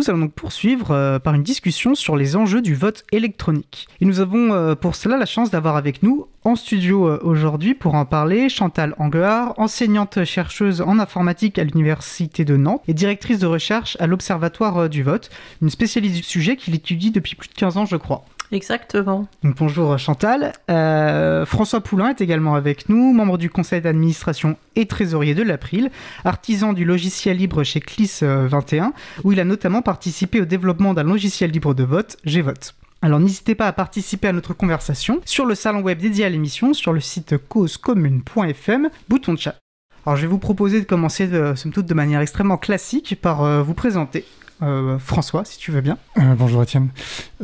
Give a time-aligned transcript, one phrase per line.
[0.00, 3.86] Nous allons donc poursuivre euh, par une discussion sur les enjeux du vote électronique.
[4.00, 7.74] Et nous avons euh, pour cela la chance d'avoir avec nous en studio euh, aujourd'hui
[7.74, 13.40] pour en parler Chantal Anguard, enseignante chercheuse en informatique à l'Université de Nantes et directrice
[13.40, 15.28] de recherche à l'Observatoire du vote,
[15.60, 18.24] une spécialiste du sujet qu'il étudie depuis plus de 15 ans je crois.
[18.52, 19.28] Exactement.
[19.44, 20.52] Donc, bonjour Chantal.
[20.70, 25.90] Euh, François Poulain est également avec nous, membre du conseil d'administration et trésorier de l'April,
[26.24, 28.92] artisan du logiciel libre chez CLIS 21,
[29.22, 32.74] où il a notamment participé au développement d'un logiciel libre de vote, Gvote.
[33.02, 36.74] Alors n'hésitez pas à participer à notre conversation sur le salon web dédié à l'émission
[36.74, 39.56] sur le site causecommune.fm, bouton de chat.
[40.04, 43.74] Alors je vais vous proposer de commencer, de, de manière extrêmement classique par euh, vous
[43.74, 44.24] présenter.
[44.62, 45.98] Euh, François, si tu veux bien.
[46.18, 46.90] Euh, bonjour Étienne.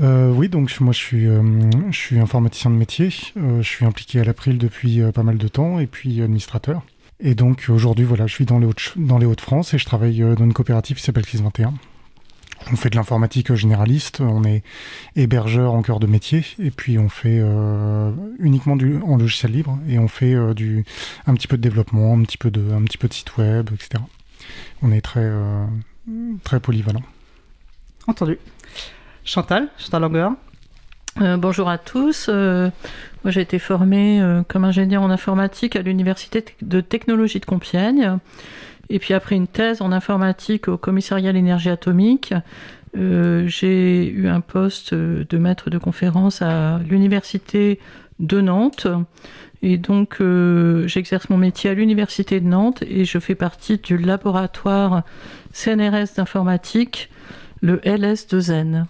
[0.02, 3.10] Euh, oui, donc moi je suis, je suis informaticien de métier.
[3.36, 6.82] je suis impliqué à l'April depuis pas mal de temps et puis administrateur.
[7.20, 10.96] Et donc aujourd'hui, voilà, je suis dans les Hauts-de-France et je travaille dans une coopérative
[10.96, 11.72] qui s'appelle CIS 21.
[12.72, 14.62] On fait de l'informatique généraliste, on est
[15.14, 17.40] hébergeur en cœur de métier, et puis on fait
[18.40, 20.84] uniquement du en logiciel libre, et on fait du
[21.26, 23.70] un petit peu de développement, un petit peu de un petit peu de site web,
[23.72, 24.02] etc.
[24.82, 25.30] On est très
[26.42, 27.02] très polyvalent.
[28.06, 28.38] Entendu.
[29.24, 30.28] Chantal, Chantal Langer.
[31.20, 32.26] Euh, bonjour à tous.
[32.28, 32.70] Euh,
[33.24, 38.18] moi, j'ai été formée euh, comme ingénieur en informatique à l'Université de technologie de Compiègne.
[38.90, 42.34] Et puis, après une thèse en informatique au commissariat à l'énergie atomique,
[42.94, 47.78] j'ai eu un poste de maître de conférence à l'Université
[48.20, 48.86] de Nantes.
[49.68, 50.22] Et donc,
[50.86, 55.02] j'exerce mon métier à l'Université de Nantes et je fais partie du laboratoire
[55.52, 57.10] CNRS d'informatique,
[57.62, 58.84] le LS2N.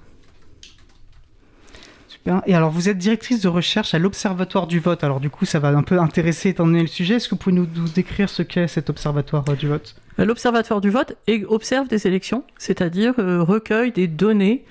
[2.09, 2.43] Super.
[2.47, 5.03] Et alors, vous êtes directrice de recherche à l'Observatoire du vote.
[5.03, 7.15] Alors, du coup, ça va un peu intéresser étant donné le sujet.
[7.15, 9.95] Est-ce que vous pouvez nous, décrire ce qu'est cet Observatoire euh, du vote?
[10.19, 11.17] Euh, L'Observatoire du vote
[11.49, 14.65] observe des élections, c'est-à-dire euh, recueille des données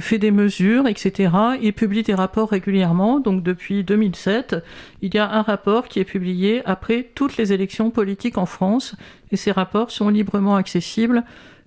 [0.00, 3.20] fait des mesures, etc., et publie des rapports régulièrement.
[3.20, 4.56] Donc depuis 2007,
[5.02, 8.96] il y a un rapport qui est publié après toutes les élections politiques en France,
[9.30, 11.24] et ces rapports sont librement accessibles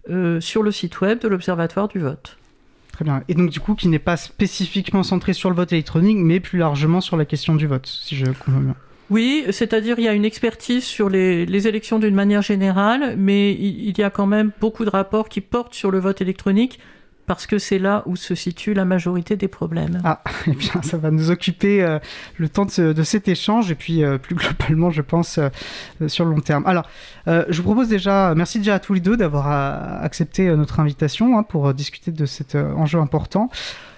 [0.09, 2.37] euh, sur le site web de l'Observatoire du vote.
[2.91, 3.23] Très bien.
[3.27, 6.59] Et donc du coup, qui n'est pas spécifiquement centré sur le vote électronique, mais plus
[6.59, 8.75] largement sur la question du vote, si je comprends bien.
[9.09, 13.51] Oui, c'est-à-dire il y a une expertise sur les, les élections d'une manière générale, mais
[13.53, 16.79] il, y a quand même beaucoup de rapports qui portent sur le vote électronique
[17.27, 19.99] parce que c'est là où se situe la majorité des problèmes.
[20.03, 21.99] Ah, eh bien, ça va nous occuper euh,
[22.37, 25.49] le temps de, cet échange et puis euh, plus globalement, je pense, euh,
[26.07, 26.63] sur le long terme.
[26.65, 26.85] Alors,
[27.27, 29.47] je vous propose déjà, merci déjà à tous les deux d'avoir
[30.03, 33.49] accepté notre invitation hein, pour discuter de cet enjeu important.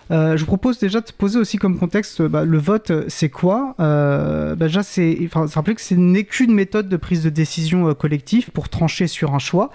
[0.10, 3.76] je vous propose déjà de poser aussi comme contexte bah, le vote, c'est quoi?
[3.78, 8.50] Bah, Déjà, c'est enfin, rappeler que ce n'est qu'une méthode de prise de décision collective
[8.52, 9.72] pour trancher sur un choix.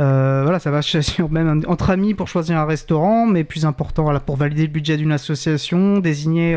[0.00, 4.04] Euh, voilà, ça va choisir même entre amis pour choisir un restaurant, mais plus important,
[4.04, 6.56] voilà, pour valider le budget d'une association, désigner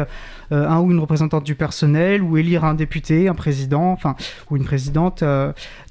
[0.52, 4.16] euh, un ou une représentante du personnel, ou élire un député, un président, enfin,
[4.50, 5.24] ou une présidente.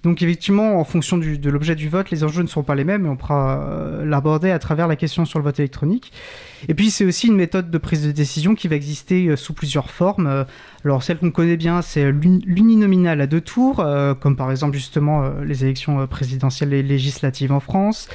[0.07, 0.11] Euh.
[0.11, 3.07] donc effectivement, en fonction de l'objet du vote, les enjeux ne sont pas les mêmes,
[3.07, 3.63] et on pourra
[4.05, 6.13] l'aborder à travers la question sur le vote électronique.
[6.69, 9.53] Et puis c'est aussi une méthode de prise de décision qui va exister euh, sous
[9.53, 10.27] plusieurs formes.
[10.27, 10.45] Euh,
[10.85, 15.29] alors celle qu'on connaît bien, c'est l'uninominal à deux tours, euh, comme par exemple justement
[15.45, 18.09] les élections présidentielles et législatives en France.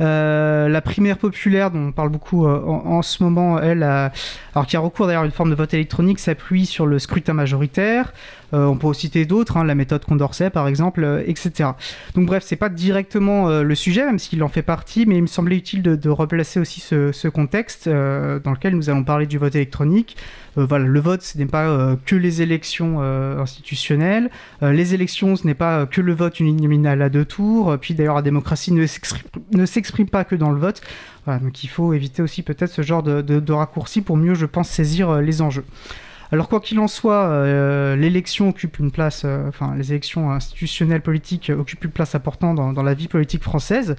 [0.00, 5.06] La primaire populaire, dont on parle beaucoup en, ce moment, elle, alors qui a recours
[5.06, 8.12] d'ailleurs à une forme de vote électronique, s'appuie sur le scrutin majoritaire.
[8.54, 11.70] Euh, on peut citer d'autres, hein, la méthode Condorcet par exemple, euh, etc.
[12.14, 15.22] Donc bref, c'est pas directement euh, le sujet, même s'il en fait partie, mais il
[15.22, 19.54] me semblait utile de, replacer aussi ce, contexte dans lequel nous allons parler du vote
[19.56, 20.16] électronique.
[20.56, 23.00] Voilà, le vote, ce n'est pas que les élections
[23.40, 24.30] institutionnelles.
[24.62, 27.76] les élections, ce n'est pas que le vote uninominal à deux tours.
[27.80, 30.80] Puis d'ailleurs, la démocratie ne s'exprime pas que dans le vote.
[31.26, 35.20] donc il faut éviter aussi peut-être ce genre de, raccourci pour mieux, je pense, saisir
[35.20, 35.64] les enjeux.
[36.34, 41.00] Alors quoi qu'il en soit, euh, l'élection occupe une place, euh, enfin les élections institutionnelles
[41.00, 43.94] politiques occupent une place importante dans, la vie politique française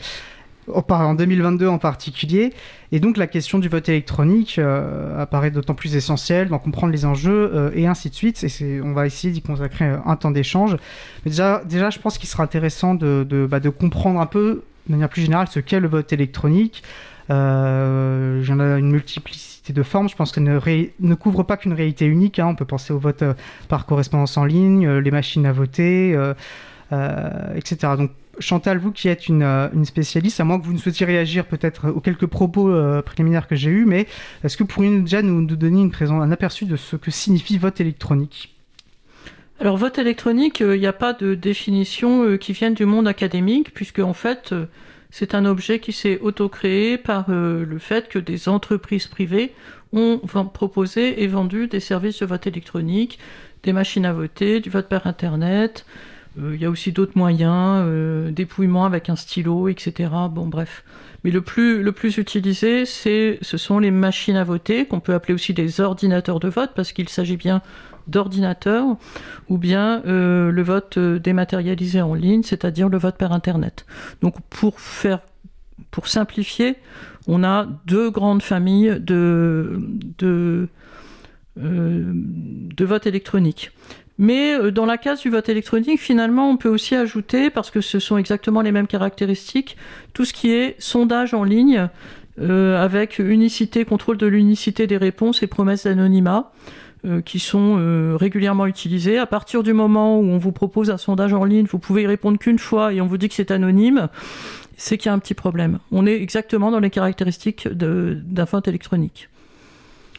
[0.67, 2.53] en 2022 en particulier.
[2.91, 7.05] Et donc la question du vote électronique euh, apparaît d'autant plus essentielle d'en comprendre les
[7.05, 8.43] enjeux et ainsi de suite.
[8.43, 10.78] Et on va essayer d'y consacrer un temps d'échange.
[11.23, 14.91] Mais déjà, déjà, je pense qu'il sera intéressant de, bah, de, comprendre un peu, de
[14.91, 16.84] manière plus générale, ce qu'est le vote électronique.
[17.29, 20.09] Euh, J'en ai une multiplicité de formes.
[20.09, 20.59] Je pense qu'elle ne,
[20.99, 22.40] ne, couvre pas qu'une réalité unique.
[22.40, 22.47] Hein.
[22.47, 23.34] On peut penser au vote euh,
[23.67, 27.93] par correspondance en ligne, euh, les machines à voter, euh, etc.
[27.97, 31.90] Donc Chantal, vous qui êtes une, spécialiste, à moins que vous ne souhaitiez réagir peut-être
[31.90, 32.72] aux quelques propos
[33.03, 34.08] préliminaires que j'ai eus, mais
[34.43, 38.55] est-ce que vous pourriez déjà nous, donner un aperçu de ce que signifie vote électronique?
[39.59, 43.99] Alors vote électronique, il n'y a pas de définition qui vienne du monde académique, puisque
[43.99, 44.53] en fait
[45.11, 49.53] c'est un objet qui s'est auto-créé par le fait que des entreprises privées
[49.93, 50.20] ont
[50.53, 53.17] proposé et vendu des services de vote électronique,
[53.64, 55.85] des machines à voter, du vote par Internet.
[56.37, 57.85] Il y a aussi d'autres moyens,
[58.34, 60.09] dépouillement avec un stylo, etc.
[60.29, 60.84] Bon, bref.
[61.23, 65.34] Mais le plus, le plus utilisé, ce sont les machines à voter, qu'on peut appeler
[65.34, 67.61] aussi des ordinateurs de vote, parce qu'il s'agit bien
[68.08, 68.85] d'ordinateurs,
[69.49, 73.85] ou bien euh, le vote euh, dématérialisé en ligne, c'est-à-dire le vote par Internet.
[74.22, 75.20] Donc pour faire,
[75.91, 76.76] pour simplifier,
[77.28, 79.79] on a deux grandes familles de,
[80.20, 80.67] de,
[81.58, 83.72] euh, de vote électronique.
[84.17, 87.82] Mais euh, dans la case du vote électronique, finalement, on peut aussi ajouter, parce que
[87.82, 89.78] ce sont exactement les mêmes caractéristiques,
[90.14, 91.90] tout ce qui est sondage en ligne,
[92.40, 96.52] euh, avec unicité, contrôle de l'unicité des réponses et promesses d'anonymat,
[97.06, 99.17] euh, qui sont régulièrement utilisées.
[99.17, 102.08] À partir du moment où on vous propose un sondage en ligne, vous pouvez y
[102.08, 104.08] répondre qu'une fois et on vous dit que c'est anonyme,
[104.78, 105.79] c'est qu'il y a un petit problème.
[105.91, 109.29] On est exactement dans les caractéristiques d'un vote électronique.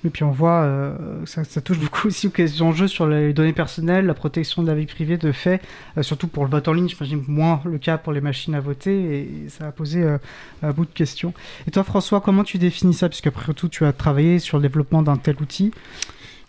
[0.06, 0.94] Et puis on voit, euh,
[1.25, 4.87] ça, touche beaucoup aussi aux enjeux sur les données personnelles, la protection de la vie
[4.87, 5.61] privée de fait,
[5.99, 8.61] euh, surtout pour le vote en ligne, j'imagine moins le cas pour les machines à
[8.61, 10.19] voter, et, ça a posé euh,
[10.62, 11.35] un bout de questions.
[11.67, 13.08] Et toi François, comment tu définis ça?
[13.08, 15.73] Puisque après tout, tu as travaillé sur le développement d'un tel outil.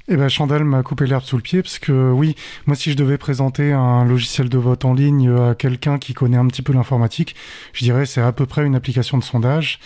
[0.10, 2.96] Eh ben, Chandel m'a coupé l'herbe sous le pied parce que oui, moi si je
[2.96, 6.72] devais présenter un logiciel de vote en ligne à quelqu'un qui connaît un petit peu
[6.72, 7.36] l'informatique,
[7.74, 9.80] je dirais c'est à peu près une application de sondage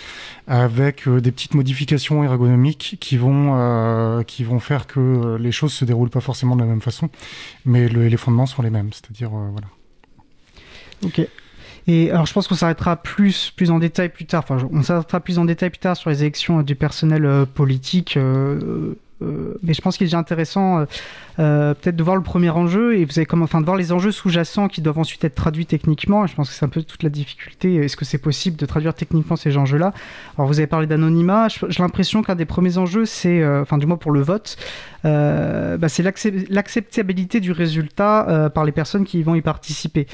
[0.45, 5.73] avec euh, des petites modifications ergonomiques qui vont euh, qui vont faire que les choses
[5.73, 7.09] se déroulent pas forcément de la même façon,
[7.65, 9.67] mais les fondements sont les mêmes, c'est-à-dire euh, voilà.
[11.03, 11.27] Ok.
[11.87, 14.43] Et alors, je pense qu'on s'arrêtera plus, plus en détail plus tard.
[14.47, 18.19] Enfin, on s'arrêtera plus en détail plus tard sur les élections du personnel politique.
[19.61, 20.85] Mais je pense qu'il est intéressant euh,
[21.39, 23.91] euh, peut-être de voir le premier enjeu et vous avez comme, enfin, de voir les
[23.91, 26.27] enjeux sous-jacents qui doivent ensuite être traduits techniquement.
[26.27, 27.75] je pense que c'est un peu toute la difficulté.
[27.75, 29.93] Est-ce que c'est possible de traduire techniquement ces enjeux-là?
[30.37, 31.47] Alors vous avez parlé d'anonymat.
[31.47, 34.57] J'ai l'impression qu'un des premiers enjeux, c'est, enfin du moins pour le vote,
[35.03, 36.03] bah, c'est
[36.49, 40.07] l'acceptabilité du résultat par les personnes qui vont y participer.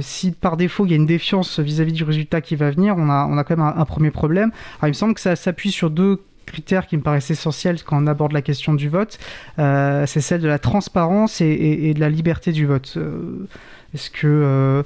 [0.00, 3.08] si par défaut il y a une défiance vis-à-vis du résultat qui va venir, on
[3.08, 4.50] a, on a quand même un, un premier problème.
[4.78, 8.02] Alors il me semble que ça s'appuie sur deux critère qui me paraissent essentiel quand
[8.02, 9.18] on aborde la question du vote,
[9.58, 12.94] euh, c'est celle de la transparence et, de la liberté du vote.
[12.96, 13.46] Euh,
[13.94, 14.82] est-ce que, euh,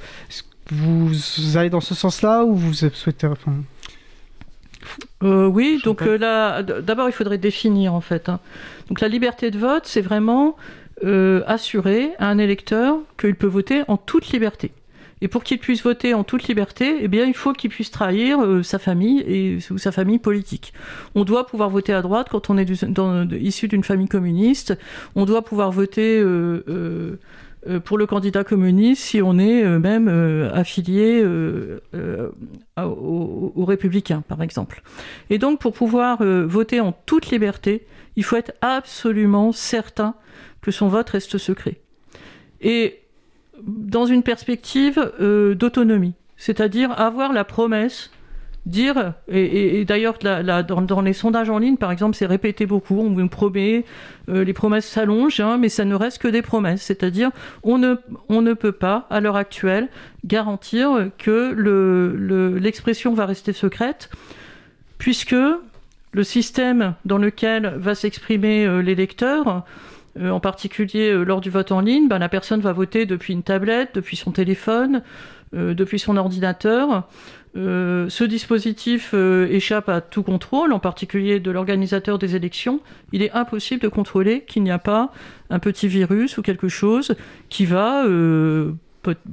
[0.70, 3.28] vous allez dans ce sens-là ou vous souhaitez...
[5.22, 8.28] oui, donc là, d'abord il faudrait définir en fait.
[8.28, 8.40] Hein.
[8.88, 10.56] Donc la liberté de vote, c'est vraiment
[11.46, 14.72] assurer à un électeur qu'il peut voter en toute liberté.
[15.22, 18.40] Et pour qu'il puisse voter en toute liberté, eh bien, il faut qu'il puisse trahir
[18.40, 20.74] euh, sa famille et ou sa famille politique.
[21.14, 22.68] On doit pouvoir voter à droite quand on est
[23.32, 24.78] issu d'une famille communiste.
[25.14, 27.18] On doit pouvoir voter euh,
[27.66, 30.08] euh, pour le candidat communiste si on est même
[30.52, 31.24] affilié
[32.76, 34.82] aux, républicains, par exemple.
[35.30, 40.14] Et donc, pour pouvoir voter en toute liberté, il faut être absolument certain
[40.60, 41.80] que son vote reste secret.
[42.60, 43.05] Et
[43.64, 48.10] dans une perspective euh, d'autonomie, c'est-à-dire avoir la promesse,
[48.66, 53.28] dire, et, d'ailleurs dans, les sondages en ligne, par exemple, c'est répété beaucoup, on vous
[53.28, 53.84] promet,
[54.28, 57.30] euh, les promesses s'allongent, hein, mais ça ne reste que des promesses, c'est-à-dire
[57.62, 57.94] on ne,
[58.28, 59.88] on ne peut pas, à l'heure actuelle,
[60.24, 61.54] garantir que
[62.58, 64.10] l'expression le, va rester secrète,
[64.98, 65.36] puisque
[66.12, 69.64] le système dans lequel va s'exprimer euh, l'électeur,
[70.18, 73.32] euh, en particulier euh, lors du vote en ligne, ben, la personne va voter depuis
[73.32, 75.02] une tablette, depuis son téléphone,
[75.54, 77.08] euh, depuis son ordinateur.
[77.54, 82.80] ce dispositif échappe à tout contrôle, en particulier de l'organisateur des élections.
[83.12, 85.10] Il est impossible de contrôler qu'il n'y a pas
[85.48, 87.14] un petit virus ou quelque chose
[87.48, 88.04] qui va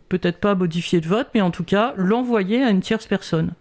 [0.10, 3.54] peut-être pas modifier le vote, mais en tout cas l'envoyer à une tierce personne.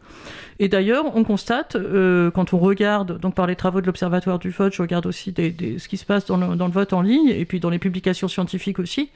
[0.59, 4.51] Et d'ailleurs, on constate, euh, quand on regarde, donc par les travaux de l'Observatoire du
[4.51, 7.59] vote, je regarde aussi ce qui se passe dans le, vote en ligne, et puis
[7.59, 9.11] dans les publications scientifiques aussi,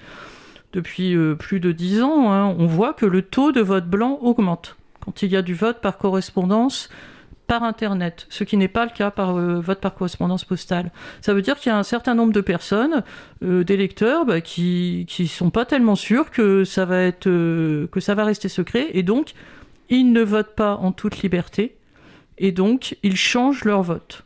[0.72, 4.18] depuis euh, plus de dix ans, hein, on voit que le taux de vote blanc
[4.22, 4.76] augmente
[5.06, 6.90] quand il y a du vote par correspondance
[7.46, 10.90] par Internet, ce qui n'est pas le cas par euh, vote par correspondance postale.
[11.20, 13.02] Ça veut dire qu'il y a un certain nombre de personnes,
[13.42, 18.24] d'électeurs, bah, qui ne sont pas tellement sûrs que ça va être que ça va
[18.24, 19.34] rester secret, et donc
[19.88, 21.76] ils ne votent pas en toute liberté
[22.38, 24.24] et donc ils changent leur vote.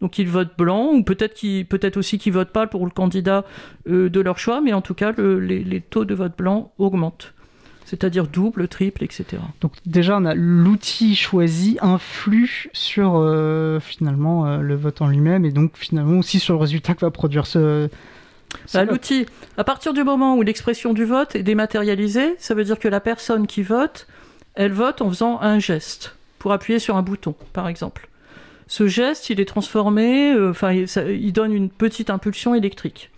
[0.00, 3.44] Donc ils votent blanc ou peut-être peut aussi qu'ils votent pas pour le candidat
[3.88, 7.32] euh, de leur choix, mais en tout cas les, taux de vote blanc augmentent.
[7.84, 9.42] C'est-à-dire double, triple, etc.
[9.60, 15.44] Donc déjà, on a l'outil choisi influe sur euh, finalement euh, le vote en lui-même
[15.44, 17.90] et donc finalement aussi sur le résultat que va produire ce,
[18.72, 19.26] bah, L'outil,
[19.58, 23.00] à partir du moment où l'expression du vote est dématérialisée, ça veut dire que la
[23.00, 24.06] personne qui vote
[24.54, 28.08] elle vote en faisant un geste pour appuyer sur un bouton, par exemple.
[28.66, 30.52] Ce geste, il est transformé, euh,
[31.08, 33.10] il donne une petite impulsion électrique.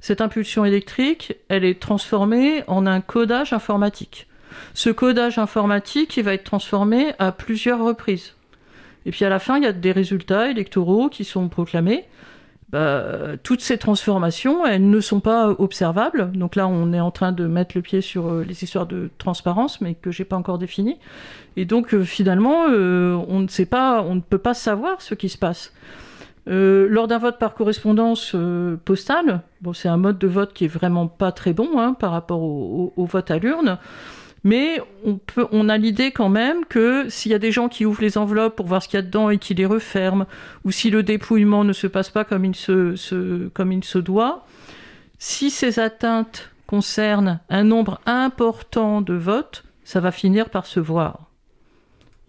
[0.00, 4.26] Cette impulsion électrique, elle est transformée en un codage informatique.
[4.74, 8.34] Ce codage informatique, il va être transformé à plusieurs reprises.
[9.06, 12.04] Et puis à la fin, il y a des résultats électoraux qui sont proclamés.
[12.70, 16.30] Bah, toutes ces transformations, elles ne sont pas observables.
[16.32, 19.10] Donc là, on est en train de mettre le pied sur euh, les histoires de
[19.18, 20.98] transparence, mais que j'ai pas encore définies.
[21.56, 25.14] Et donc euh, finalement, euh, on ne sait pas, on ne peut pas savoir ce
[25.14, 25.72] qui se passe.
[26.50, 28.34] Lors d'un vote par correspondance
[28.84, 32.10] postale, bon, c'est un mode de vote qui est vraiment pas très bon hein, par
[32.10, 33.78] rapport au vote à l'urne.
[34.42, 34.80] Mais
[35.52, 38.56] on, a l'idée quand même que s'il y a des gens qui ouvrent les enveloppes
[38.56, 40.26] pour voir ce qu'il y a dedans et qui les referment,
[40.64, 44.46] ou si le dépouillement ne se passe pas comme il se doit,
[45.18, 51.29] si ces atteintes concernent un nombre important de votes, ça va finir par se voir.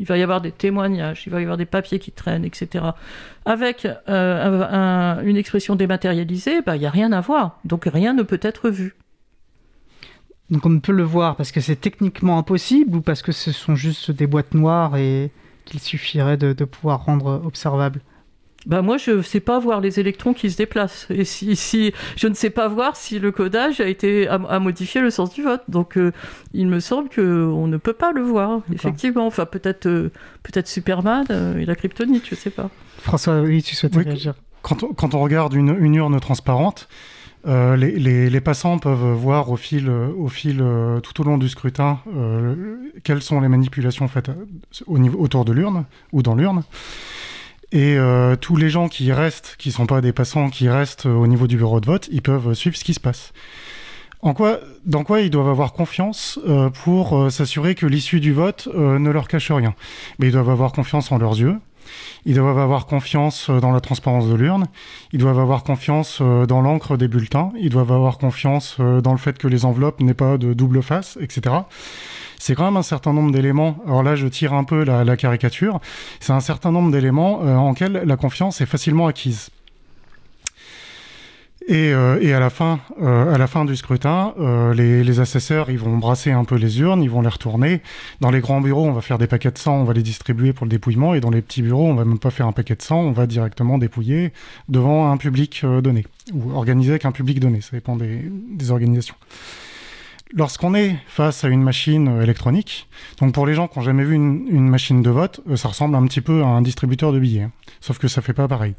[0.02, 2.86] Il va y avoir des témoignages, il va y avoir des papiers qui traînent, etc.
[3.46, 7.60] Avec euh, une expression dématérialisée, bah, il n'y a rien à voir.
[7.66, 8.96] Donc rien ne peut être vu.
[10.50, 13.52] Donc on ne peut le voir parce que c'est techniquement impossible ou parce que ce
[13.52, 15.30] sont juste des boîtes noires et
[15.66, 18.02] qu'il suffirait de, pouvoir rendre observable?
[18.66, 21.08] Bah moi, je ne sais pas voir les électrons qui se déplacent.
[21.10, 25.02] Et si, si je ne sais pas voir si le codage a été a, modifié
[25.02, 25.64] le sens du vote.
[25.68, 26.12] Donc, euh,
[26.54, 29.26] il me semble qu'on ne peut pas le voir, effectivement.
[29.26, 30.12] Enfin, peut-être euh,
[30.44, 32.70] peut-être Superman euh, et la kryptonite, je ne sais pas.
[33.00, 36.88] François, oui, tu souhaites réagir quand on, quand on, regarde une, une urne transparente,
[37.48, 42.00] euh, les, passants peuvent voir au fil, au fil euh, tout au long du scrutin
[42.16, 44.30] euh, quelles sont les manipulations faites
[44.86, 46.64] au niveau, autour de l'urne ou dans l'urne.
[47.72, 47.98] Et
[48.42, 51.48] tous les gens qui restent, qui ne sont pas des passants, qui restent au niveau
[51.48, 53.32] du bureau de vote, ils peuvent suivre ce qui se passe.
[54.22, 56.38] En quoi, dans quoi ils doivent avoir confiance
[56.84, 59.74] pour s'assurer que l'issue du vote ne leur cache rien?
[60.20, 61.58] Mais ils doivent avoir confiance en leurs yeux,
[62.26, 64.68] ils doivent avoir confiance euh, dans la transparence de l'urne,
[65.12, 69.12] ils doivent avoir confiance euh, dans l'encre des bulletins, ils doivent avoir confiance euh, dans
[69.12, 71.56] le fait que les enveloppes n'aient pas de double face, etc.
[72.42, 73.78] C'est quand même un certain nombre d'éléments.
[73.86, 75.80] Alors là, je tire un peu la, caricature.
[76.20, 79.52] C'est un certain nombre d'éléments en lesquels la confiance est facilement acquise.
[81.68, 85.78] Et, euh, à la fin, euh, à la fin du scrutin, euh, les, assesseurs, ils
[85.78, 87.84] vont brasser un peu les urnes, ils vont les retourner.
[88.22, 90.52] Dans les grands bureaux, on va faire des paquets de sang, on va les distribuer
[90.52, 91.14] pour le dépouillement.
[91.14, 93.12] Et dans les petits bureaux, on va même pas faire un paquet de sang, on
[93.12, 94.34] va directement dépouiller
[94.68, 97.62] devant un public donné ou organiser avec un public donné.
[97.62, 99.16] Ça dépend des organisations.
[100.34, 102.88] Lorsqu'on est face à une machine électronique,
[103.20, 106.06] donc pour les gens qui n'ont jamais vu une, machine de vote, ça ressemble un
[106.06, 107.52] petit peu à un distributeur de billets, hein.
[107.82, 108.76] sauf que ça fait pas pareil.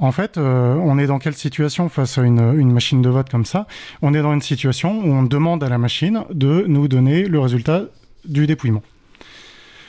[0.00, 3.44] En fait, euh, on est dans quelle situation face à une, machine de vote comme
[3.44, 3.66] ça?
[4.00, 7.38] On est dans une situation où on demande à la machine de nous donner le
[7.38, 7.84] résultat
[8.24, 8.82] du dépouillement.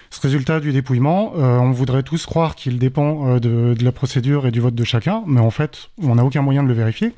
[0.10, 4.46] Ce résultat du dépouillement, euh, on voudrait tous croire qu'il dépend euh, de, la procédure
[4.46, 7.13] et du vote de chacun, mais en fait, on n'a aucun moyen de le vérifier.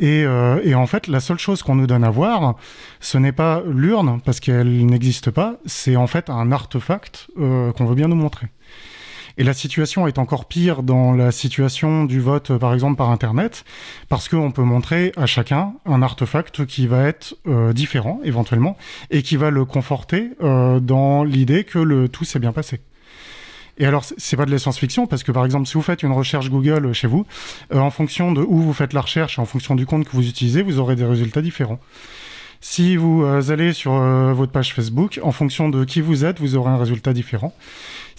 [0.00, 0.20] Et,
[0.64, 2.54] et, en fait, la seule chose qu'on nous donne à voir,
[3.00, 7.94] ce n'est pas l'urne, parce qu'elle n'existe pas, c'est en fait un artefact qu'on veut
[7.94, 8.46] bien nous montrer.
[9.38, 13.64] Et la situation est encore pire dans la situation du vote, par exemple, par Internet,
[14.08, 18.76] parce qu'on peut montrer à chacun un artefact qui va être euh, différent, éventuellement,
[19.10, 22.80] et qui va le conforter euh, dans l'idée que le tout s'est bien passé.
[23.78, 26.12] Et alors, c'est pas de la science-fiction, parce que par exemple, si vous faites une
[26.12, 27.26] recherche Google chez vous,
[27.72, 30.28] euh, en fonction de où vous faites la recherche, en fonction du compte que vous
[30.28, 31.78] utilisez, vous aurez des résultats différents.
[32.60, 36.70] Si vous allez sur votre page Facebook, en fonction de qui vous êtes, vous aurez
[36.70, 37.54] un résultat différent.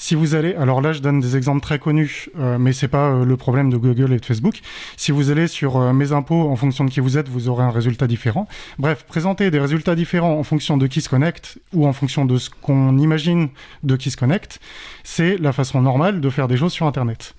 [0.01, 3.09] Si vous allez, alors là je donne des exemples très connus, euh, mais c'est pas
[3.09, 4.61] euh, le problème de Google et de Facebook.
[4.95, 7.65] Si vous allez sur euh, mes impôts, en fonction de qui vous êtes, vous aurez
[7.65, 8.47] un résultat différent.
[8.77, 12.37] Bref, présenter des résultats différents en fonction de qui se connecte ou en fonction de
[12.37, 13.49] ce qu'on imagine
[13.83, 14.61] de qui se connecte,
[15.03, 17.35] c'est la façon normale de faire des choses sur Internet.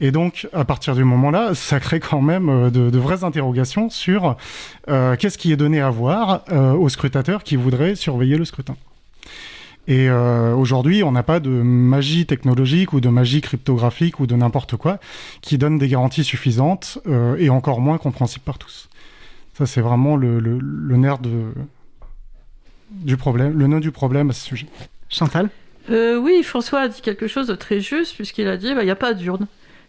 [0.00, 4.36] Et donc, à partir du moment-là, ça crée quand même de, de vraies interrogations sur
[4.86, 8.76] qu'est-ce qui est donné à voir aux scrutateurs qui voudraient surveiller le scrutin.
[9.88, 14.36] Et euh, aujourd'hui, on n'a pas de magie technologique ou de magie cryptographique ou de
[14.36, 14.98] n'importe quoi
[15.40, 18.90] qui donne des garanties suffisantes euh, et encore moins compréhensibles par tous.
[19.54, 20.30] Ça, c'est vraiment le,
[20.98, 21.30] nerf de,
[22.90, 24.66] du problème, le nœud du problème à ce sujet.
[25.08, 25.48] Chantal?
[25.88, 28.86] Euh, Oui, François a dit quelque chose de très juste puisqu'il a dit bah, il
[28.86, 29.46] n'y a pas d'urne.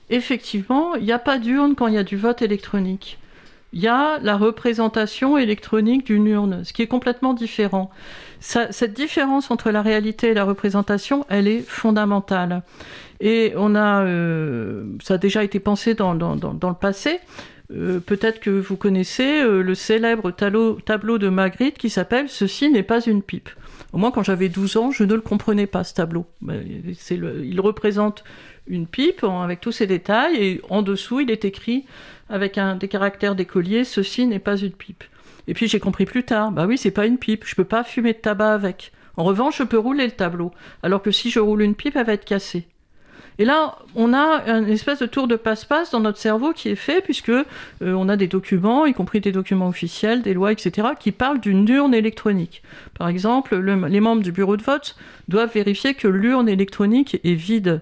[0.09, 3.19] Effectivement, il n'y a pas d'urne quand il y a du vote électronique.
[3.73, 7.91] Il y a la représentation électronique d'une urne, ce qui est complètement différent
[8.39, 12.63] cette différence entre la réalité et la représentation, elle est fondamentale.
[13.19, 17.19] Et on a, euh, ça a déjà été pensé dans, le passé.
[17.71, 20.77] Euh, peut-être que vous connaissez euh, le célèbre tableau,
[21.17, 23.49] de Magritte qui s'appelle Ceci n'est pas une pipe.
[23.91, 26.25] Moi, quand j'avais 12 ans, je ne le comprenais pas, ce tableau.
[26.45, 28.23] Le, il représente
[28.69, 31.85] une pipe avec tous ses détails, et en dessous, il est écrit
[32.29, 35.03] avec un, des caractères d'écolier, ceci n'est pas une pipe.
[35.47, 37.83] Et puis j'ai compris plus tard, bah oui, c'est pas une pipe, je peux pas
[37.83, 38.91] fumer de tabac avec.
[39.17, 40.51] En revanche, je peux rouler le tableau,
[40.83, 42.67] alors que si je roule une pipe, elle va être cassée.
[43.39, 46.75] Et là, on a une espèce de tour de passe-passe dans notre cerveau qui est
[46.75, 47.43] fait, puisque euh,
[47.81, 51.67] on a des documents, y compris des documents officiels, des lois, etc., qui parlent d'une
[51.69, 52.61] urne électronique.
[52.97, 54.97] Par exemple, les membres du bureau de vote
[55.29, 57.81] doivent vérifier que l'urne électronique est vide.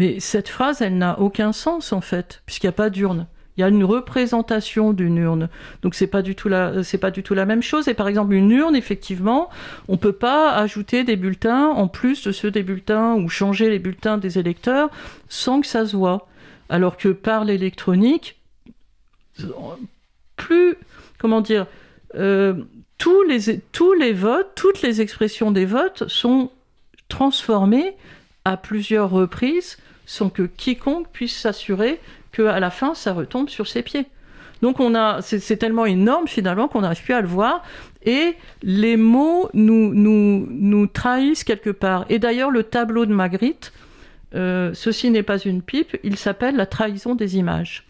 [0.00, 3.26] Mais cette phrase, elle n'a aucun sens, en fait, puisqu'il n'y a pas d'urne
[3.56, 5.50] il y a une représentation d'une urne.
[5.82, 7.88] Donc c'est pas pas du tout la même chose.
[7.88, 9.50] Et par exemple une urne, effectivement,
[9.86, 13.78] on peut pas ajouter des bulletins en plus de ceux des bulletins ou changer les
[13.78, 14.88] bulletins des électeurs
[15.28, 16.26] sans que ça se voit.
[16.70, 18.40] Alors que par l'électronique,
[20.36, 20.76] plus
[21.18, 21.66] comment dire,
[22.14, 22.54] euh,
[22.96, 26.50] tous les tous les votes, toutes les expressions des votes sont
[27.08, 27.94] transformées
[28.46, 29.76] à plusieurs reprises
[30.10, 32.00] sans que quiconque puisse s'assurer
[32.32, 34.06] qu'à la fin, ça retombe sur ses pieds.
[34.60, 37.62] Donc on a, c'est tellement énorme finalement qu'on n'arrive plus à le voir.
[38.04, 42.06] Et les mots nous, nous, trahissent quelque part.
[42.08, 43.72] Et d'ailleurs, le tableau de Magritte,
[44.34, 47.86] euh, ceci n'est pas une pipe, il s'appelle La trahison des images.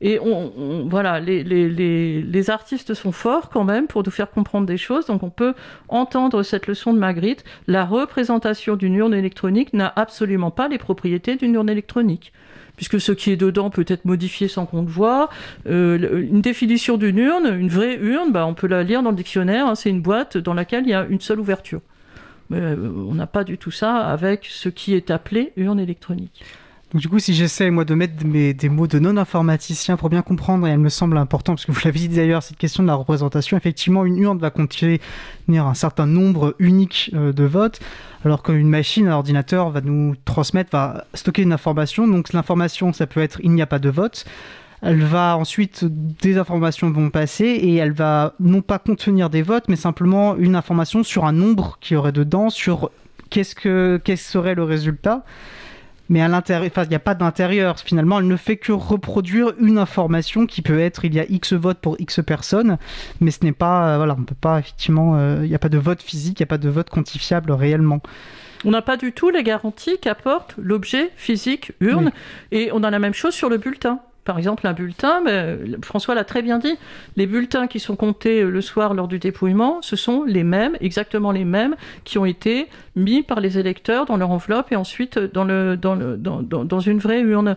[0.00, 4.76] Et on, voilà, les, les, artistes sont forts quand même pour nous faire comprendre des
[4.76, 5.06] choses.
[5.06, 5.54] Donc on peut
[5.88, 7.44] entendre cette leçon de Magritte.
[7.66, 12.32] La représentation d'une urne électronique n'a absolument pas les propriétés d'une urne électronique
[12.76, 15.26] puisque ce qui est dedans peut être modifié sans qu'on le.
[15.66, 19.16] Euh, une définition d'une urne, une vraie urne, bah, on peut la lire dans le
[19.16, 21.80] dictionnaire, hein, c'est une boîte dans laquelle il y a une seule ouverture.
[22.50, 26.44] Mais euh, on n'a pas du tout ça avec ce qui est appelé urne électronique.
[26.92, 30.66] Donc du coup, si j'essaie moi de mettre des mots de non-informaticien pour bien comprendre,
[30.66, 32.94] et elle me semble important, parce que vous l'avez dit d'ailleurs, cette question de la
[32.94, 34.98] représentation, effectivement, une urne va contenir
[35.50, 37.80] un certain nombre unique euh, de votes,
[38.24, 42.08] alors qu'une machine, un ordinateur va nous transmettre, va stocker une information.
[42.08, 44.24] Donc l'information, ça peut être il n'y a pas de vote.
[44.80, 49.64] Elle va ensuite, des informations vont passer et elle va non pas contenir des votes,
[49.68, 52.90] mais simplement une information sur un nombre qui aurait dedans, sur
[53.28, 55.24] qu'est-ce que quel serait le résultat
[56.08, 57.78] mais à l'intérieur, il n'y a pas d'intérieur.
[57.78, 61.52] Finalement, elle ne fait que reproduire une information qui peut être il y a X
[61.52, 62.78] votes pour X personnes,
[63.20, 65.68] mais ce n'est pas, euh, voilà, on peut pas effectivement, euh, il n'y a pas
[65.68, 68.00] de vote physique, il n'y a pas de vote quantifiable réellement.
[68.64, 72.10] On n'a pas du tout les garanties qu'apporte l'objet physique urne,
[72.50, 74.00] et on a la même chose sur le bulletin.
[74.28, 76.76] Par exemple, un bulletin, mais François l'a très bien dit,
[77.16, 81.32] les bulletins qui sont comptés le soir lors du dépouillement, ce sont les mêmes, exactement
[81.32, 85.44] les mêmes, qui ont été mis par les électeurs dans leur enveloppe et ensuite dans,
[85.44, 87.56] le, dans, une vraie urne.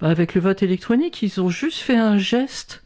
[0.00, 2.84] Bah, avec le vote électronique, ils ont juste fait un geste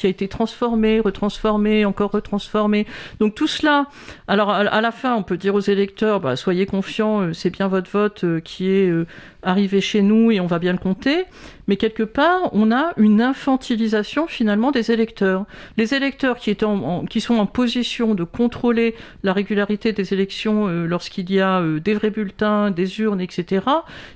[0.00, 2.86] qui a été transformé, retransformé, encore retransformé.
[3.18, 3.84] Donc tout cela,
[4.26, 7.68] alors à, la fin, on peut dire aux électeurs, bah, soyez confiants, euh, c'est bien
[7.68, 8.90] votre vote euh, qui est
[9.44, 11.24] euh, arrivé chez nous et on va bien le compter.
[11.66, 15.44] Mais quelque part, on a une infantilisation finalement des électeurs.
[15.76, 16.56] Les électeurs qui,
[17.08, 22.10] qui sont en position de contrôler la régularité des élections lorsqu'il y a des vrais
[22.10, 23.64] bulletins, des urnes, etc.,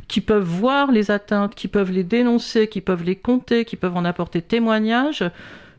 [0.09, 3.97] qui peuvent voir les atteintes, qui peuvent les dénoncer, qui peuvent les compter, qui peuvent
[3.97, 5.25] en apporter témoignage,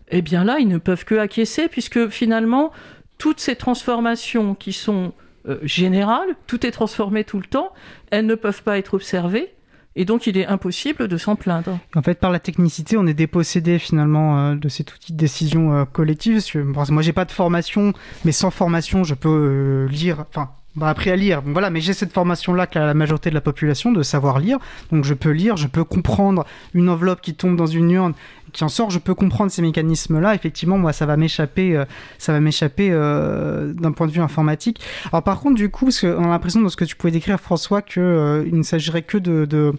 [0.10, 2.72] eh bien là, ils ne peuvent que acquiescer, puisque finalement,
[3.18, 5.14] toutes ces transformations qui sont
[5.48, 7.72] euh, générales, tout est transformé tout le temps,
[8.12, 9.52] elles ne peuvent pas être observées.
[9.98, 11.80] Et donc, il est impossible de s'en plaindre.
[11.96, 15.74] En fait, par la technicité, on est dépossédé finalement euh, de cet outil de décision
[15.74, 16.44] euh, collective.
[16.56, 17.94] Moi, moi, j'ai pas de formation,
[18.26, 20.26] mais sans formation, je peux lire.
[20.30, 21.42] Enfin, bah, appris à lire.
[21.46, 24.58] voilà, mais j'ai cette formation-là qu'a la majorité de la population de savoir lire.
[24.92, 28.14] Donc je peux lire, je peux comprendre une enveloppe qui tombe dans une urne,
[28.52, 30.36] qui en sort, je peux comprendre ces mécanismes-là.
[30.36, 31.86] Effectivement, moi, ça va m'échapper, euh,
[32.18, 34.82] ça va m'échapper euh, d'un point de vue informatique.
[35.12, 37.40] Alors par contre, du coup, parce qu'on a l'impression dans ce que tu pouvais décrire,
[37.40, 39.74] François, qu'il euh, ne s'agirait que de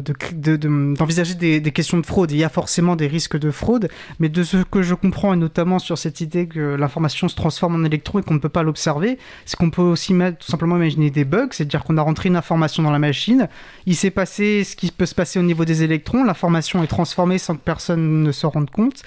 [0.00, 2.30] d'envisager des, questions de fraude.
[2.30, 5.36] il y a forcément des risques de fraude, mais de ce que je comprends, et
[5.36, 8.62] notamment sur cette idée que l'information se transforme en électron et qu'on ne peut pas
[8.62, 12.36] l'observer, c'est qu'on peut aussi tout simplement imaginer des bugs, c'est-à-dire qu'on a rentré une
[12.36, 13.48] information dans la machine,
[13.86, 17.38] il s'est passé ce qui peut se passer au niveau des électrons, l'information est transformée
[17.38, 19.02] sans que personne ne se rende compte.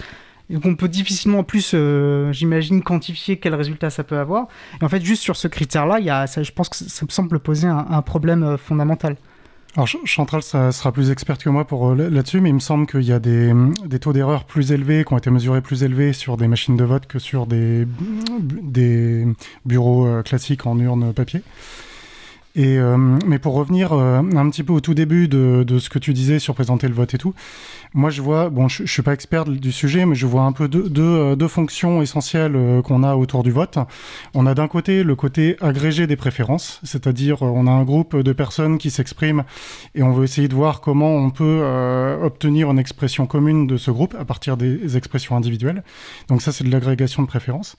[0.50, 4.48] Donc on peut difficilement en plus, euh, j'imagine, quantifier quel résultat ça peut avoir.
[4.80, 8.02] Et en fait, juste sur ce critère-là, je pense que ça me semble poser un,
[8.02, 9.16] problème euh, fondamental.
[9.76, 12.88] Alors Chantal ça sera plus experte que moi pour euh, là-dessus, mais il me semble
[12.88, 13.54] qu'il y a des,
[13.86, 16.84] des taux d'erreur plus élevés, qui ont été mesurés plus élevés sur des machines de
[16.86, 17.86] vote que sur des,
[18.40, 19.28] des
[19.66, 21.42] bureaux euh, classiques en urne papier.
[22.56, 25.90] Et, euh, mais pour revenir euh, un petit peu au tout début de, de, ce
[25.90, 27.34] que tu disais sur présenter le vote et tout,
[27.94, 30.54] moi je vois, bon, je, je suis pas expert du sujet, mais je vois un
[30.54, 33.78] peu deux, deux, euh, deux fonctions essentielles qu'on a autour du vote.
[34.34, 38.32] On a d'un côté le côté agrégé des préférences, c'est-à-dire on a un groupe de
[38.32, 39.44] personnes qui s'expriment
[39.94, 41.64] et on veut essayer de voir comment on peut
[42.22, 45.84] obtenir une expression commune de ce groupe à partir des expressions individuelles.
[46.30, 47.78] Donc ça c'est de l'agrégation de préférences.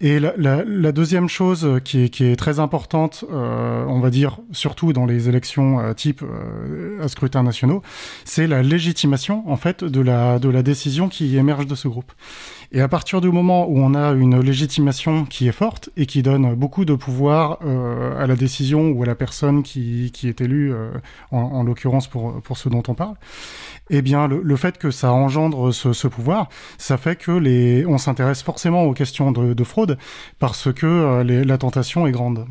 [0.00, 4.92] Et la, deuxième chose qui est, qui est très importante, euh, on va dire surtout
[4.92, 7.80] dans les élections euh, type euh, à scrutin nationaux,
[8.24, 12.12] c'est la légitimation en fait de la, de la décision qui émerge de ce groupe.
[12.72, 16.22] Et à partir du moment où on a une légitimation qui est forte et qui
[16.22, 20.72] donne beaucoup de pouvoir euh, à la décision ou à la personne qui, est élue,
[20.72, 20.90] euh,
[21.30, 23.14] en, en l'occurrence pour, ce dont on parle,
[23.90, 26.48] eh bien, le, fait que ça engendre ce, pouvoir,
[26.78, 29.98] ça fait que on s'intéresse forcément aux questions de, de fraude
[30.38, 32.46] parce que euh, la tentation est grande.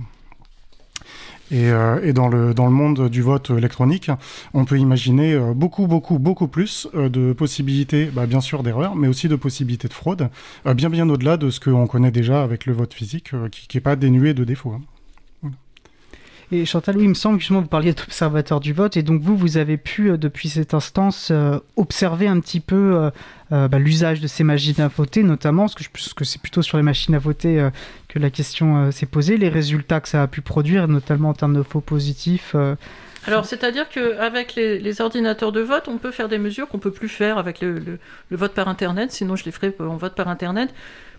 [1.53, 4.09] Et, euh, et, dans, le, dans le monde du vote électronique,
[4.55, 8.95] on peut imaginer euh, beaucoup, beaucoup, beaucoup plus euh, de possibilités, bah, bien sûr d'erreurs,
[8.95, 10.29] mais aussi de possibilités de fraude,
[10.65, 13.95] bien, bien au-delà de ce qu'on connaît déjà avec le vote physique, qui n'est pas
[13.95, 14.71] dénué de défauts.
[14.71, 14.81] Hein.
[16.53, 19.35] Et Chantal, oui, il me semble justement vous parliez d'observateur du vote, et donc vous,
[19.35, 23.09] vous avez pu, euh, depuis cette instance, euh, observer un petit peu
[23.51, 26.77] euh, bah, l'usage de ces machines à voter, notamment, parce que, que c'est plutôt sur
[26.77, 27.69] les machines à voter
[28.07, 31.55] que la question s'est posée, les résultats que ça a pu produire, notamment en termes
[31.55, 32.55] de faux positifs.
[33.25, 36.91] Alors, c'est-à-dire qu'avec les, les, ordinateurs de vote, on peut faire des mesures qu'on peut
[36.91, 40.13] plus faire avec le, le, le, vote par Internet, sinon je les ferai en vote
[40.13, 40.69] par Internet.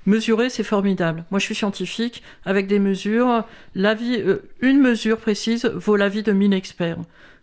[0.07, 1.25] Mesurer, c'est formidable.
[1.31, 2.23] Moi, je suis scientifique.
[2.45, 3.45] Avec des mesures,
[3.77, 6.99] euh, une mesure précise vaut l'avis de 1000 experts.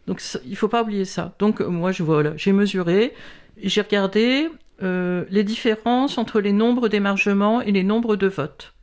[0.07, 1.35] Donc, il faut pas oublier ça.
[1.39, 3.13] Donc, moi, je voilà, j'ai mesuré,
[3.61, 4.49] j'ai regardé
[4.83, 8.73] euh, les différences entre les nombres d'émargements et les nombres de votes.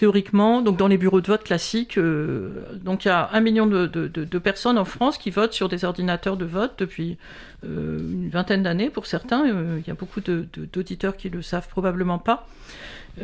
[0.00, 4.38] Théoriquement, donc dans les bureaux de vote classiques, euh, il y a un million de,
[4.38, 7.18] personnes en France qui votent sur des ordinateurs de vote depuis
[7.66, 9.46] euh, une vingtaine d'années pour certains.
[9.46, 12.48] Euh, il y a beaucoup d'auditeurs qui le savent probablement pas.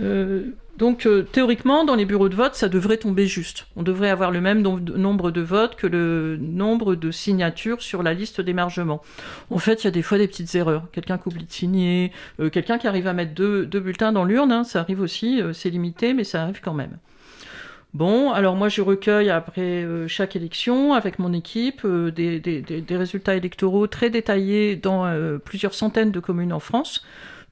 [0.00, 3.66] Euh, donc euh, théoriquement, dans les bureaux de vote, ça devrait tomber juste.
[3.76, 8.12] On devrait avoir le même nombre de votes que le nombre de signatures sur la
[8.12, 9.02] liste d'émargement.
[9.50, 10.84] En fait, il y a des fois des petites erreurs.
[10.92, 14.52] Quelqu'un qui oublie de signer, euh, quelqu'un qui arrive à mettre deux, bulletins dans l'urne,
[14.52, 16.98] hein, ça arrive aussi, c'est limité, mais ça arrive quand même.
[17.94, 24.10] Bon, alors moi je recueille après chaque élection avec mon équipe des, résultats électoraux très
[24.10, 25.06] détaillés dans
[25.42, 27.02] plusieurs centaines de communes en France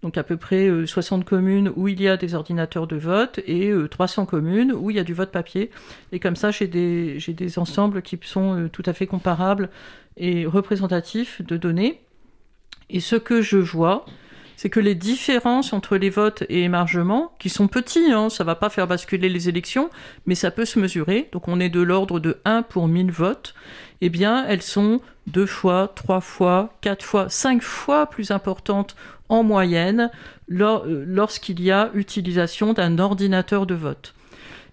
[0.05, 3.41] donc à peu près euh, 60 communes où il y a des ordinateurs de vote
[3.47, 5.71] et euh, 300 communes où il y a du vote papier.
[6.13, 9.71] Et comme ça, j'ai des, des ensembles qui sont euh, tout à fait comparables
[10.19, 12.03] et représentatifs de données.
[12.91, 14.05] Et ce que je vois,
[14.57, 18.57] c'est que les différences entre les votes et émargements, qui sont petits, hein, ça va
[18.57, 19.89] pas faire basculer les élections,
[20.27, 23.55] mais ça peut se mesurer, donc on est de l'ordre de 1 pour 1000 votes,
[24.03, 28.95] eh bien elles sont deux fois, trois fois, quatre fois, cinq fois plus importantes
[29.29, 30.11] en moyenne
[30.49, 34.15] lor lorsqu'il y a utilisation d'un ordinateur de vote.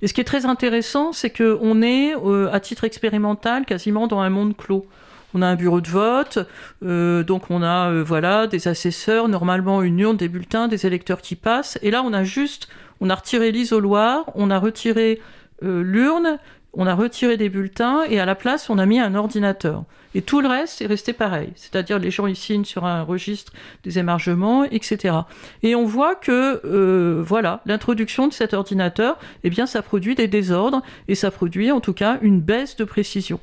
[0.01, 4.19] Et ce qui est très intéressant, c'est qu'on est, euh, à titre expérimental, quasiment dans
[4.19, 4.87] un monde clos
[5.33, 6.39] on a un bureau de vote,
[6.83, 11.21] euh, donc on a euh, voilà des assesseurs, normalement une urne, des bulletins, des électeurs
[11.21, 12.67] qui passent, et là on a juste,
[12.99, 15.21] on a retiré l'isoloir, on a retiré
[15.63, 16.37] euh, l'urne,
[16.73, 19.83] on a retiré des bulletins, et à la place on a mis un ordinateur.
[20.15, 23.54] Et tout le reste est resté pareil, c'est-à-dire les gens ils signent sur un registre
[23.84, 25.15] des émargements, etc.
[25.63, 30.28] Et on voit que euh, voilà, l'introduction de cet ordinateur, eh bien ça produit des
[30.28, 33.39] désordres et ça produit en tout cas une baisse de précision.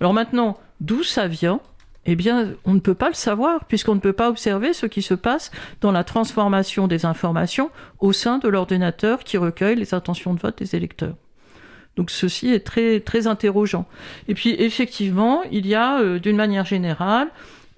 [0.00, 1.60] Alors maintenant, D'où ça vient?
[2.04, 5.02] Eh bien, on ne peut pas le savoir, puisqu'on ne peut pas observer ce qui
[5.02, 5.50] se passe
[5.80, 10.58] dans la transformation des informations au sein de l'ordinateur qui recueille les intentions de vote
[10.58, 11.16] des électeurs.
[11.96, 13.86] Donc ceci est très, très interrogeant.
[14.28, 17.28] Et puis, effectivement, il y a, euh, d'une manière générale,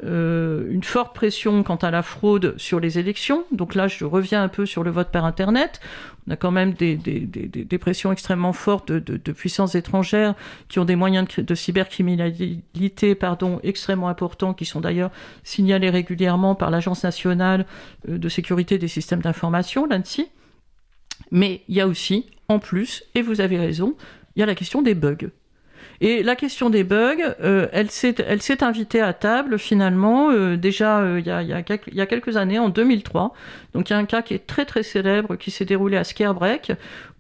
[0.05, 3.45] euh, une forte pression quant à la fraude sur les élections.
[3.51, 5.81] Donc là, je reviens un peu sur le vote par Internet.
[6.29, 10.35] On a quand même des, des, des, pressions extrêmement fortes de, de, puissances étrangères
[10.69, 15.11] qui ont des moyens de, de cybercriminalité pardon, extrêmement importants, qui sont d'ailleurs
[15.43, 17.67] signalés régulièrement par l'Agence nationale
[18.09, 20.29] euh, de sécurité des systèmes d'information, l'ANSI.
[21.31, 23.95] Mais il y a aussi, en plus, et vous avez raison,
[24.37, 25.31] il y a la question des bugs.
[26.01, 31.19] Et la question des bugs, euh, elle s'est invitée à table finalement euh, déjà euh,
[31.19, 33.35] il y, a, quelques, années, en 2003.
[33.75, 36.05] Donc il y a un cas qui est très très célèbre qui s'est déroulé à
[36.05, 36.73] Scarebreak,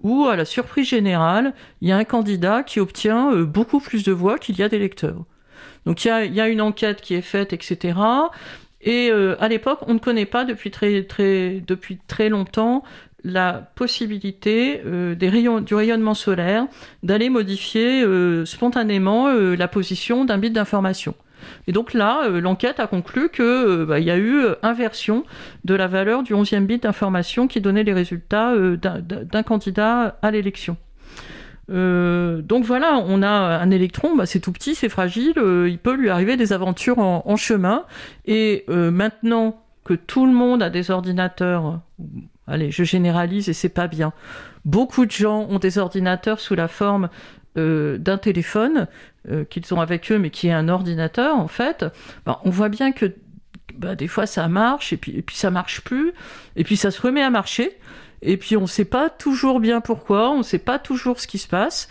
[0.02, 4.12] où à la surprise générale, il y a un candidat qui obtient beaucoup plus de
[4.12, 5.24] voix qu'il y a d'électeurs.
[5.84, 7.98] Donc il y a, une enquête qui est faite, etc.
[8.80, 12.84] Et à l'époque, on ne connaît pas depuis très, très, depuis très longtemps
[13.24, 14.80] la possibilité
[15.20, 16.66] rayons, du rayonnement solaire
[17.02, 18.04] d'aller modifier
[18.44, 21.14] spontanément la position d'un bit d'information.
[21.66, 25.24] Et donc là, l'enquête a conclu qu'il bah, y a eu inversion
[25.64, 30.76] de la valeur du 11e bit d'information qui donnait les résultats d'un candidat à l'élection.
[31.70, 35.78] Euh, donc voilà, on a un électron, bah, c'est tout petit, c'est fragile, euh, il
[35.78, 37.84] peut lui arriver des aventures en, chemin.
[38.26, 41.80] Et euh, maintenant que tout le monde a des ordinateurs,
[42.48, 44.12] allez, je généralise et c'est pas bien.
[44.64, 47.08] Beaucoup de gens ont des ordinateurs sous la forme
[47.54, 48.86] d'un téléphone
[49.50, 51.84] qu'ils ont avec eux, mais qui est un ordinateur en fait.
[52.24, 53.14] Bah, on voit bien que
[53.74, 56.12] bah, des fois ça marche et puis, et puis ça marche plus,
[56.54, 57.76] et puis ça se remet à marcher.
[58.22, 61.26] Et puis on ne sait pas toujours bien pourquoi, on ne sait pas toujours ce
[61.26, 61.88] qui se passe.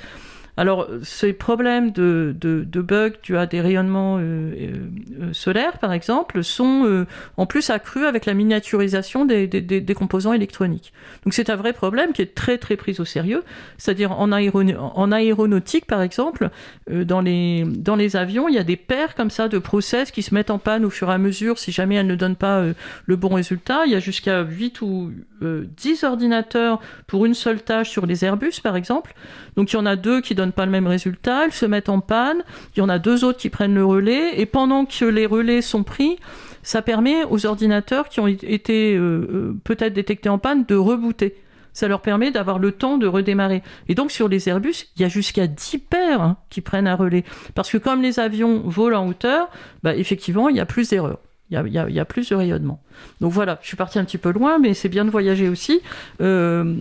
[0.57, 4.73] Alors, ces problèmes de, de, bugs dus à des rayonnements euh, euh,
[5.21, 7.05] euh, solaires, par exemple, sont
[7.37, 10.93] en plus accrus avec la miniaturisation des, des, composants électroniques.
[11.23, 13.43] Donc, c'est un vrai problème qui est très, très pris au sérieux.
[13.77, 16.49] C'est-à-dire, en, en, aéronautique, par exemple,
[16.89, 20.23] dans, les, dans les avions, il y a des paires comme ça de process qui
[20.23, 22.63] se mettent en panne au fur et à mesure si jamais elles ne donnent pas
[23.05, 23.85] le bon résultat.
[23.85, 28.59] Il y a jusqu'à 8 ou 10 ordinateurs pour une seule tâche sur les Airbus,
[28.63, 29.13] par exemple.
[29.55, 31.89] Donc, il y en a deux qui donnent pas le même résultat, ils se mettent
[31.89, 32.43] en panne,
[32.75, 35.61] il y en a deux autres qui prennent le relais, et pendant que les relais
[35.61, 36.17] sont pris,
[36.63, 41.35] ça permet aux ordinateurs qui ont été euh, euh, peut-être détectés en panne de rebooter.
[41.71, 43.61] Ça leur permet d'avoir le temps de redémarrer.
[43.87, 46.95] Et donc sur les Airbus, il y a jusqu'à 10 paires hein, qui prennent un
[46.95, 47.23] relais.
[47.53, 49.49] Parce que comme les avions volent en hauteur,
[49.83, 51.19] bah, effectivement, il y a plus d'erreurs.
[51.49, 52.81] Il y, a, plus de rayonnement.
[53.21, 55.79] Donc voilà, je suis parti un petit peu loin, mais c'est bien de voyager aussi.
[56.19, 56.75] Euh,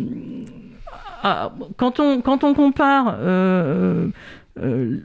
[1.29, 4.07] ah, quand, on, compare euh,
[4.62, 5.01] euh,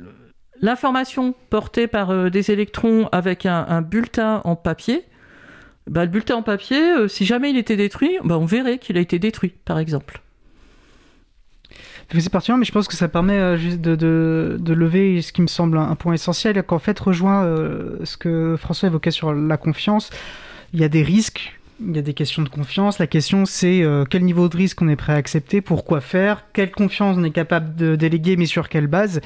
[0.61, 5.03] l'information portée par euh, des électrons avec un, bulletin en papier,
[5.89, 8.99] bah, le bulletin en papier, si jamais il était détruit, bah, on verrait qu'il a
[8.99, 10.21] été détruit, par exemple.
[12.13, 13.95] C'est pertinent, mais je pense que ça permet juste de,
[14.59, 17.45] de, lever ce qui me semble un, point essentiel, qu'en fait rejoint
[18.03, 20.11] ce que François évoquait sur la confiance.
[20.73, 22.99] Il y a des risques il y a des questions de confiance.
[22.99, 26.43] La question, c'est euh, quel niveau de risque on est prêt à accepter, pourquoi faire,
[26.53, 29.21] quelle confiance on est capable de déléguer, mais sur quelle base.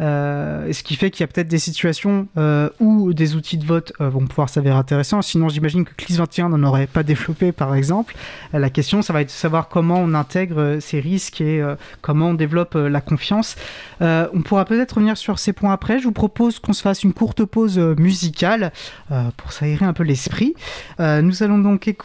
[0.00, 3.64] Euh, ce qui fait qu'il y a peut-être des situations euh, où des outils de
[3.64, 5.22] vote vont pouvoir s'avérer intéressants.
[5.22, 8.14] Sinon, j'imagine que CLIS 21 n'en aurait pas développé, par exemple.
[8.52, 11.62] la question, ça va être de savoir comment on intègre ces risques et
[12.00, 13.56] comment on développe la confiance.
[14.00, 15.98] on pourra peut-être revenir sur ces points après.
[15.98, 18.72] Je vous propose qu'on se fasse une courte pause musicale
[19.36, 20.54] pour s'aérer un peu l'esprit.
[21.00, 21.97] nous allons donc écouter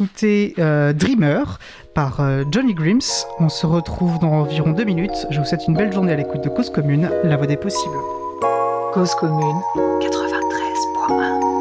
[0.93, 1.59] Dreamer
[1.93, 3.25] par euh, Johnny Grims.
[3.39, 5.27] On se retrouve dans environ deux minutes.
[5.29, 7.97] Je vous souhaite une belle journée à l'écoute de Cause Commune, la voix des possibles.
[8.93, 9.61] Cause Commune
[9.99, 11.52] 93.1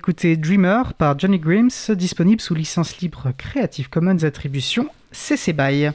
[0.00, 5.90] d'écouter Dreamer par Johnny Grims, disponible sous licence libre Creative Commons Attribution CC BY.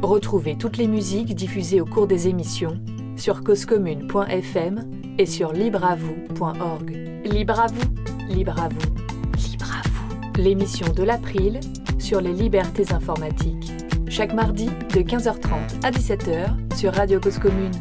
[0.00, 2.80] Retrouvez toutes les musiques diffusées au cours des émissions
[3.18, 6.90] sur causecommune.fm et sur libreavoue.org.
[7.26, 8.94] Libre à vous, libre à vous,
[9.36, 10.42] libre à vous.
[10.42, 11.60] L'émission de l'April
[11.98, 13.70] sur les libertés informatiques.
[14.08, 17.72] Chaque mardi de 15h30 à 17h sur Radio Cause Commune.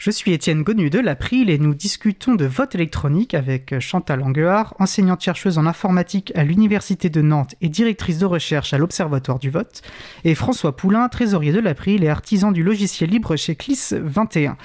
[0.00, 4.74] Je suis Étienne Gonu de l'April et nous discutons de vote électronique avec Chantal Anguard,
[4.78, 9.82] enseignante-chercheuse en informatique à l'Université de Nantes et directrice de recherche à l'Observatoire du vote,
[10.24, 14.56] et François Poulain, trésorier de l'April et artisan du logiciel libre chez CLIS 21.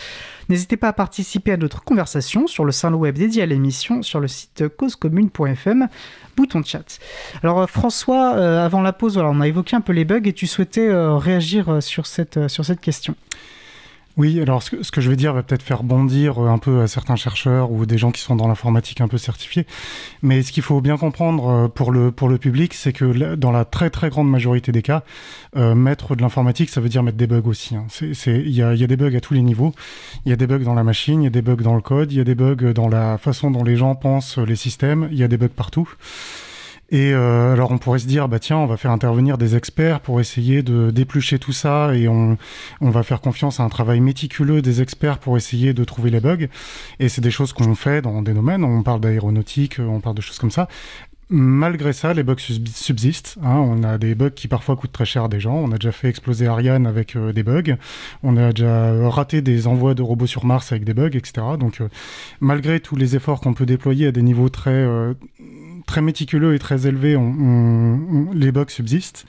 [0.48, 4.22] N'hésitez pas à participer à notre conversation sur le salon web dédié à l'émission sur
[4.22, 5.90] le site causecommune.fm,
[6.38, 7.00] bouton de chat.
[7.44, 10.32] Alors euh, François, euh, avant la pause, on a évoqué un peu les bugs et
[10.32, 13.16] tu souhaitais euh, réagir euh, euh, sur cette question.
[14.18, 16.58] Oui, alors ce que, ce que je vais dire va peut-être faire bondir euh, un
[16.58, 19.68] peu à certains chercheurs ou des gens qui sont dans l'informatique un peu certifiés.
[20.22, 23.52] Mais ce qu'il faut bien comprendre euh, pour le, pour le public, c'est que dans
[23.52, 25.04] la très très grande majorité des cas,
[25.58, 27.76] euh, mettre de l'informatique, ça veut dire mettre des bugs aussi.
[27.76, 27.88] hein.
[28.02, 29.74] Il y, a, il y a des bugs à tous les niveaux.
[30.26, 31.82] Il y a des bugs dans la machine, il y a des bugs dans le
[31.82, 35.10] code, il y a des bugs dans la façon dont les gens pensent les systèmes,
[35.12, 35.90] il y a des bugs partout.
[36.92, 40.02] Et euh, alors on pourrait se dire, bah tiens, on va faire intervenir des experts
[40.02, 42.38] pour essayer de déplucher tout ça et on,
[42.80, 46.20] on va faire confiance à un travail méticuleux des experts pour essayer de trouver les
[46.20, 46.46] bugs.
[47.00, 50.22] Et c'est des choses qu'on fait dans des domaines, on parle d'aéronautique, on parle de
[50.22, 50.68] choses comme ça.
[51.28, 53.38] Malgré ça, les bugs sub- subsistent.
[53.44, 53.56] hein.
[53.58, 55.56] On a des bugs qui parfois coûtent très cher à des gens.
[55.56, 57.78] On a déjà fait exploser Ariane avec euh, des bugs.
[58.22, 61.34] On a déjà raté des envois de robots sur Mars avec des bugs, etc.
[61.60, 61.88] Donc, euh,
[62.42, 65.16] malgré tous les efforts qu'on peut déployer à des niveaux très, euh,
[65.86, 69.26] très méticuleux et très on- les bugs subsistent.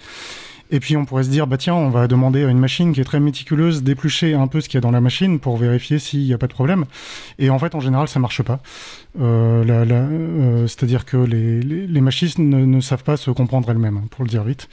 [0.73, 3.01] Et puis on pourrait se dire, bah tiens, on va demander à une machine qui
[3.01, 6.01] est très méticuleuse d'éplucher un peu ce qu'il y a dans la machine pour vérifier
[6.01, 6.87] s'il n'y a pas de problème.
[7.39, 8.61] Et en fait, en général, ça marche pas.
[9.21, 14.01] Euh, euh, C'est-à-dire que les, les, les machines ne, ne savent pas se comprendre elles-mêmes,
[14.11, 14.69] pour le dire vite.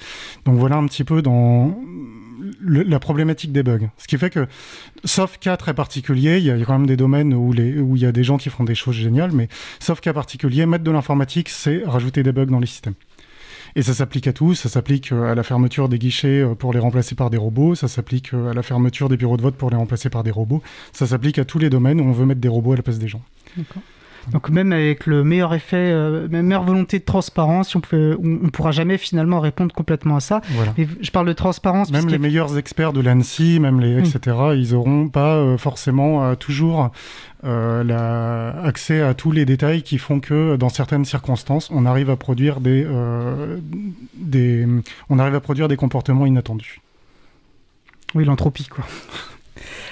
[0.46, 1.78] Donc voilà un petit peu dans
[2.65, 3.89] la problématique des bugs.
[3.97, 4.47] Ce qui fait que,
[5.06, 8.02] sauf cas très particuliers, il y a quand même des domaines où, les, où il
[8.02, 9.47] y a des gens qui font des choses géniales, mais
[9.80, 12.95] sauf cas particulier, mettre de l'informatique, c'est rajouter des bugs dans les systèmes.
[13.76, 16.73] Et ça s'applique à tout, ça s'applique euh, à la fermeture des guichets euh, pour
[16.73, 19.56] les remplacer par des robots, ça s'applique euh, à la fermeture des bureaux de vote
[19.56, 22.26] pour les remplacer par des robots, ça s'applique à tous les domaines où on veut
[22.26, 23.21] mettre des robots à la place des gens.
[24.32, 28.46] Donc même avec le meilleur effet, euh, même meilleure volonté de transparence, on ne on,
[28.46, 30.42] on pourra jamais finalement répondre complètement à ça.
[30.52, 30.74] Voilà.
[30.78, 34.00] Mais je parle de transparence Même les meilleurs experts de l'ANSI, même les Mm.
[34.06, 36.92] etc., ils auront pas euh, forcément euh, toujours
[37.44, 42.10] euh, la- accès à tous les détails qui font que dans certaines circonstances, on arrive
[42.10, 43.58] à produire des, euh,
[44.16, 44.66] des
[45.10, 46.80] on arrive à produire des comportements inattendus.
[48.16, 48.86] Oui, l'entropie, quoi.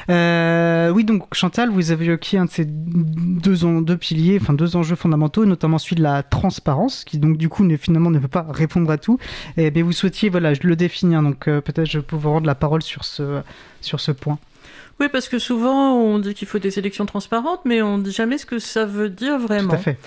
[0.10, 4.54] Euh, oui, donc Chantal, vous avez évoqué un de ces deux, en- deux piliers, enfin
[4.54, 8.20] deux enjeux fondamentaux, notamment celui de la transparence, qui donc du coup ne, finalement ne
[8.20, 9.20] peut pas répondre à tout.
[9.58, 12.48] Et bien vous souhaitiez, voilà, je le définir, donc euh, peut-être je peux vous rendre
[12.48, 13.42] la parole sur ce,
[13.82, 14.40] sur ce point.
[15.00, 18.12] Oui, parce que souvent on dit qu'il faut des élections transparentes, mais on ne dit
[18.12, 19.70] jamais ce que ça veut dire vraiment.
[19.70, 19.98] Tout à fait.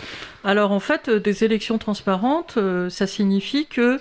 [0.44, 2.59] Alors en fait, euh, des élections transparentes,
[2.90, 3.98] ça signifie que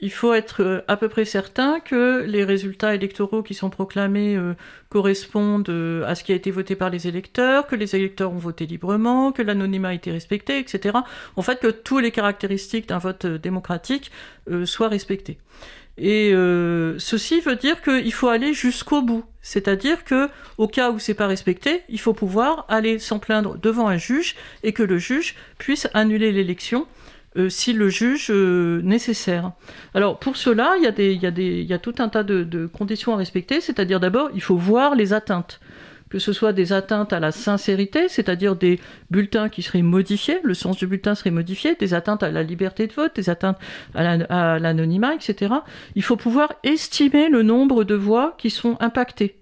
[0.00, 4.36] il faut être euh, à peu près certain que les résultats électoraux qui sont proclamés
[4.36, 4.54] euh,
[4.88, 8.38] correspondent euh, à ce qui a été voté par les électeurs, que les électeurs ont
[8.38, 10.98] voté librement, que l'anonymat a été respecté, etc.
[11.36, 14.10] En fait, que toutes les caractéristiques d'un vote démocratique
[14.64, 15.38] soient respectées.
[15.98, 16.30] Et
[16.98, 19.24] ceci veut dire qu'il faut aller jusqu'au bout.
[19.42, 23.88] C'est-à-dire que, au cas où c'est pas respecté, il faut pouvoir aller s'en plaindre devant
[23.88, 26.86] un juge et que le juge puisse annuler l'élection
[27.38, 29.52] euh, si le juge euh, nécessaire.
[29.94, 33.14] Alors pour cela, il y a, y y a tout un tas de, de conditions
[33.14, 33.60] à respecter.
[33.60, 35.60] C'est-à-dire d'abord, il faut voir les atteintes
[36.08, 40.54] que ce soit des atteintes à la sincérité, c'est-à-dire des bulletins qui seraient modifiés, le
[40.54, 43.58] sens du bulletin serait modifié, des atteintes à la liberté de vote, des atteintes
[43.94, 45.54] à l'anonymat, etc.
[45.94, 49.37] Il faut pouvoir estimer le nombre de voix qui sont impactées.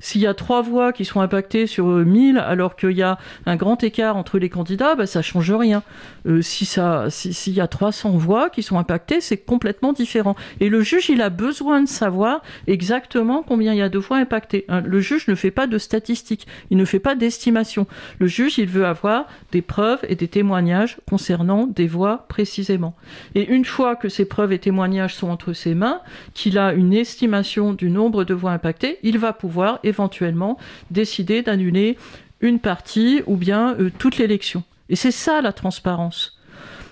[0.00, 3.18] S'il y a trois voix qui sont impactées sur euh, 1000 alors qu'il y a
[3.46, 5.82] un grand écart entre les candidats, bah, ça change rien.
[6.26, 10.36] Euh, si ça, si- s'il y a 300 voix qui sont impactées, c'est complètement différent.
[10.60, 14.18] Et le juge, il a besoin de savoir exactement combien il y a de voix
[14.18, 14.64] impactées.
[14.68, 14.82] hein.
[14.84, 17.86] Le juge ne fait pas de statistiques, il ne fait pas d'estimation.
[18.18, 22.94] Le juge, il veut avoir des preuves et des témoignages concernant des voix précisément.
[23.34, 26.00] Et une fois que ces preuves et témoignages sont entre ses mains,
[26.34, 30.58] qu'il a une estimation du nombre de voix impactées, il va pouvoir éventuellement
[30.90, 31.96] décider d'annuler
[32.40, 34.62] une partie ou bien euh, toute l'élection.
[34.88, 36.34] Et c'est ça la transparence.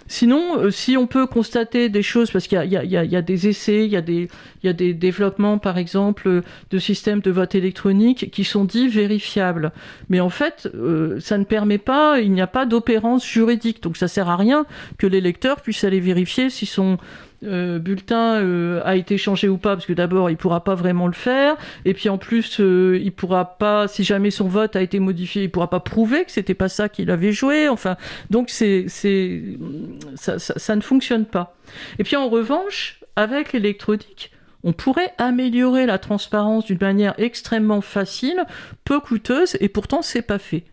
[0.09, 2.77] Sinon, euh, si on peut constater des choses, parce qu'il y
[3.17, 7.57] a, des essais, il y, a des- développements, par exemple, euh, de systèmes de vote
[7.57, 9.73] électronique qui sont dits vérifiables.
[10.09, 10.69] Mais en fait,
[11.21, 13.83] ça ne permet pas, il n'y a pas d'opérance juridique.
[13.83, 14.65] Donc ça sert à rien
[14.99, 16.99] que l'électeur puisse aller vérifier si son
[17.79, 21.57] bulletin a été changé ou pas, parce que d'abord, il pourra pas vraiment le faire,
[21.85, 25.51] et puis en plus, il pourra pas, si jamais son vote a été modifié, il
[25.51, 27.69] pourra pas prouver que c'était pas ça qu'il avait joué.
[27.69, 27.97] Enfin,
[28.31, 29.43] donc c'est, c'est,
[30.15, 31.57] ça, ça ne fonctionne pas.
[31.99, 34.33] Et puis en revanche, avec l'électronique,
[34.65, 38.43] on pourrait améliorer la transparence d'une manière extrêmement facile,
[38.85, 40.65] peu coûteuse, et pourtant c'est pas fait.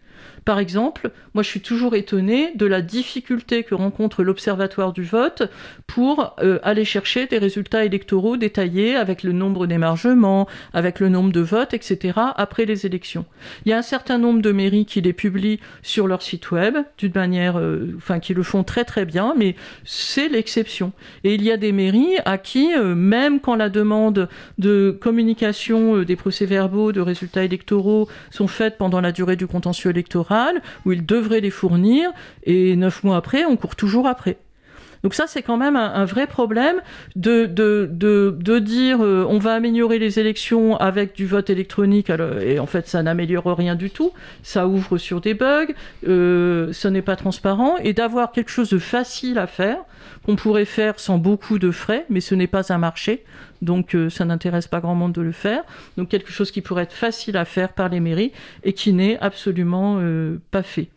[0.45, 5.43] Par exemple, moi je suis toujours étonné de la difficulté que rencontre l'Observatoire du vote
[5.87, 11.31] pour euh, aller chercher des résultats électoraux détaillés avec le nombre d'émargements, avec le nombre
[11.31, 12.19] de votes, etc.
[12.35, 13.25] après les élections.
[13.65, 16.75] Il y a un certain nombre de mairies qui les publient sur leur site web
[16.97, 20.91] d'une manière, euh, enfin qui le font très très bien, mais c'est l'exception.
[21.23, 24.27] Et il y a des mairies à qui, euh, même quand la demande
[24.57, 30.32] de communication des procès-verbaux, de résultats électoraux sont faites pendant la durée du contentieux électoral,
[30.85, 32.11] où ils devraient les fournir,
[32.43, 34.37] et neuf mois après, on court toujours après.
[35.03, 36.77] Donc ça, c'est quand même un, vrai problème
[37.17, 42.09] de, de, de, dire euh, on va améliorer les élections avec du vote électronique,
[42.41, 44.13] et en fait, ça n'améliore rien du tout.
[44.43, 45.73] Ça ouvre sur des bugs,
[46.07, 49.79] euh, ce n'est pas transparent, et d'avoir quelque chose de facile à faire,
[50.25, 53.23] qu'on pourrait faire sans beaucoup de frais, mais ce n'est pas un marché,
[53.61, 55.63] donc euh, ça n'intéresse pas grand monde de le faire.
[55.97, 58.31] Donc quelque chose qui pourrait être facile à faire par les mairies
[58.63, 60.01] et qui n'est absolument
[60.51, 60.89] pas fait.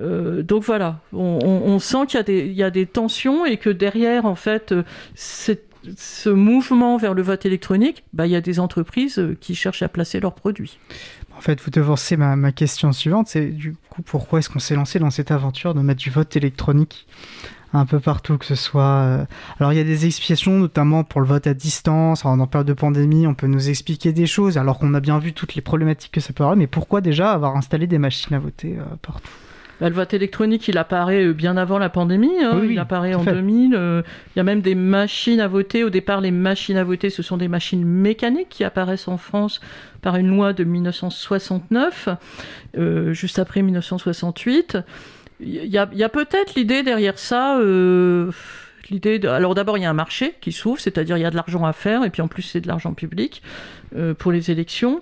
[0.00, 4.72] Euh, donc voilà, on, sent qu'il y, a des tensions et que derrière, en fait,
[4.72, 4.82] euh,
[5.24, 9.82] ce mouvement vers le vote électronique, bah, il y a des entreprises euh, qui cherchent
[9.82, 10.78] à placer leurs produits.
[11.36, 14.98] En fait, vous devancez ma question suivante, c'est du coup pourquoi est-ce qu'on s'est lancé
[14.98, 17.06] dans cette aventure de mettre du vote électronique?
[17.72, 19.26] Un peu partout, que ce soit...
[19.58, 22.72] Alors il y a des explications, notamment pour le vote à distance, en période de
[22.72, 26.12] pandémie, on peut nous expliquer des choses, alors qu'on a bien vu toutes les problématiques
[26.12, 29.30] que ça peut avoir, mais pourquoi déjà avoir installé des machines à voter partout?
[29.80, 32.42] Bah, le vote électronique, il apparaît euh, bien avant la pandémie.
[32.42, 32.62] Hein.
[32.68, 33.74] il apparaît en 2000.
[33.74, 34.02] Euh,
[34.34, 35.84] il y a même des machines à voter.
[35.84, 39.60] Au départ, les machines à voter, ce sont des machines mécaniques qui apparaissent en France
[40.02, 42.08] par une loi de 1969,
[42.76, 44.78] euh, juste après 1968.
[45.40, 47.58] Il y a, peut-être l'idée derrière ça.
[48.90, 49.28] l'idée de...
[49.28, 51.64] Alors d'abord, il y a un marché qui s'ouvre, c'est-à-dire il y a de l'argent
[51.64, 53.42] à faire, et puis en plus c'est de l'argent public.
[53.96, 55.00] Euh, pour les élections.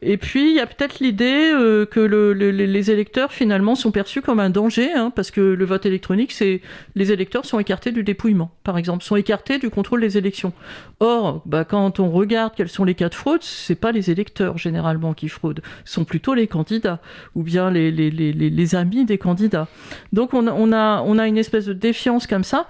[0.00, 4.38] Et puis, il y a peut-être l'idée euh, que les électeurs, finalement, sont perçus comme
[4.38, 6.60] un danger, hein, parce que le vote électronique, c'est
[6.94, 10.52] les électeurs sont écartés du dépouillement, par exemple, sont écartés du contrôle des élections.
[11.00, 14.56] Or, bah, quand on regarde quels sont les cas de fraude, c'est pas les électeurs,
[14.56, 17.00] généralement, qui fraudent, ce sont plutôt les candidats,
[17.34, 19.66] ou bien les, amis des candidats.
[20.12, 22.68] Donc, on, on, a, on a une espèce de défiance comme ça.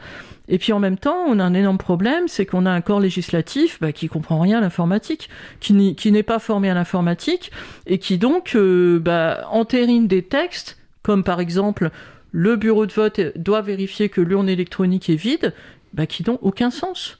[0.49, 3.01] Et puis en même temps, on a un énorme problème, c'est qu'on a un corps
[3.01, 5.29] législatif bah, qui comprend rien à l'informatique,
[5.61, 7.51] qui n'est pas formé à l'informatique,
[7.87, 11.91] et qui donc euh, bah, entérine des textes, comme par exemple
[12.33, 15.55] le bureau de vote doit vérifier que l'urne électronique est vide,
[15.95, 17.19] bah, qui n'ont aucun sens.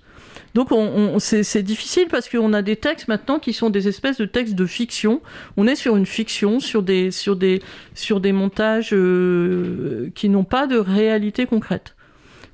[0.55, 4.25] Donc on, c'est difficile parce qu'on a des textes maintenant qui sont des espèces de
[4.25, 5.21] textes de fiction.
[5.57, 7.61] On est sur une fiction, sur des, sur des,
[7.95, 11.95] sur des montages euh, qui n'ont pas de réalité concrète.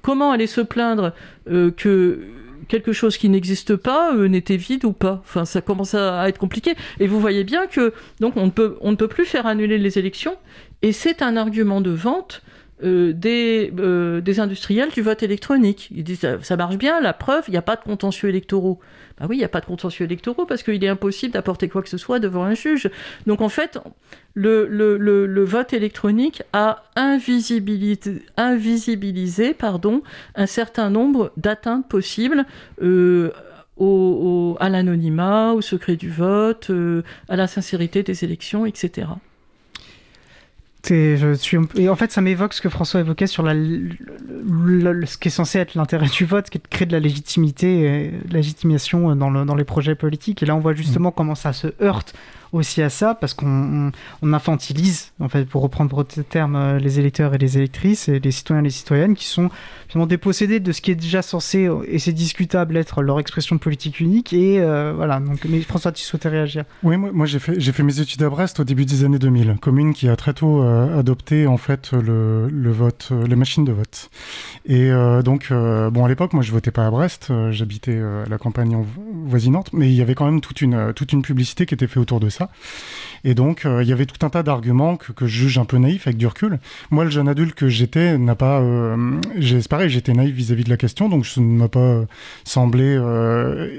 [0.03, 1.13] Comment aller se plaindre
[1.49, 2.21] euh, que
[2.69, 6.39] quelque chose qui n'existe pas euh, n'était vide ou pas Enfin, ça commence à, être
[6.39, 6.75] compliqué.
[7.01, 9.79] Et vous voyez bien que donc on ne peut on ne peut plus faire annuler
[9.79, 10.37] les élections.
[10.83, 12.43] Et c'est un argument de vente
[12.85, 13.73] euh, des,
[14.23, 15.89] des, industriels du vote électronique.
[15.95, 18.81] Ils disent ça, marche bien, la preuve, il n'y a pas de contentieux électoraux.
[19.19, 21.83] Bah oui, il n'y a pas de contentieux électoraux parce qu'il est impossible d'apporter quoi
[21.83, 22.91] que ce soit devant un juge.
[23.27, 23.79] Donc en fait,
[24.35, 30.03] le, vote électronique a invisibilisé, pardon,
[30.35, 32.45] un certain nombre d'atteintes possibles.
[32.83, 33.31] Euh,
[33.77, 39.09] au, à l'anonymat, au secret du vote, euh, à la sincérité des élections, etc.
[40.91, 45.19] Et, je suis, et en fait, ça m'évoque ce que François évoquait sur la, ce
[45.19, 48.11] qui est censé être l'intérêt du vote, qui est de créer de la légitimité, et
[48.31, 50.43] légitimation dans, le, dans les projets politiques.
[50.43, 51.15] Et là, on voit justement mmh.
[51.17, 52.15] comment ça se heurte
[52.55, 53.93] aussi à ça parce qu'on
[54.23, 58.31] infantilise, en fait, pour reprendre votre terme, euh, les électeurs et les électrices et les
[58.31, 59.51] citoyens et les citoyennes qui sont
[59.89, 64.01] finalement dépossédés de ce qui est déjà censé, et c'est discutable, être leur expression politique
[64.01, 64.33] unique.
[64.33, 68.01] Et euh, voilà, donc, mais François, tu souhaitais réagir Oui, moi, j'ai fait, fait mes
[68.01, 71.47] études à Brest au début des années 2000, commune qui a très tôt euh, adopté
[71.47, 74.11] en fait le, le, vote, les machines de vote.
[74.67, 74.91] Et
[75.25, 78.85] donc, bon, à l'époque, moi je votais pas à Brest, j'habitais à la campagne
[79.27, 81.99] voisinante, mais il y avait quand même toute une, toute une publicité qui était faite
[81.99, 82.44] autour de ça
[83.25, 85.79] Et donc, euh, il y avait tout un tas d'arguments que, je juge un peu
[85.79, 86.59] naïfs avec du recul.
[86.91, 88.61] Moi, le jeune adulte que j'étais n'a pas.
[88.61, 92.05] Euh, c'est pareil, j'étais naïf vis-à-vis de la question, donc ça ne m'a pas euh,
[92.45, 93.01] semblé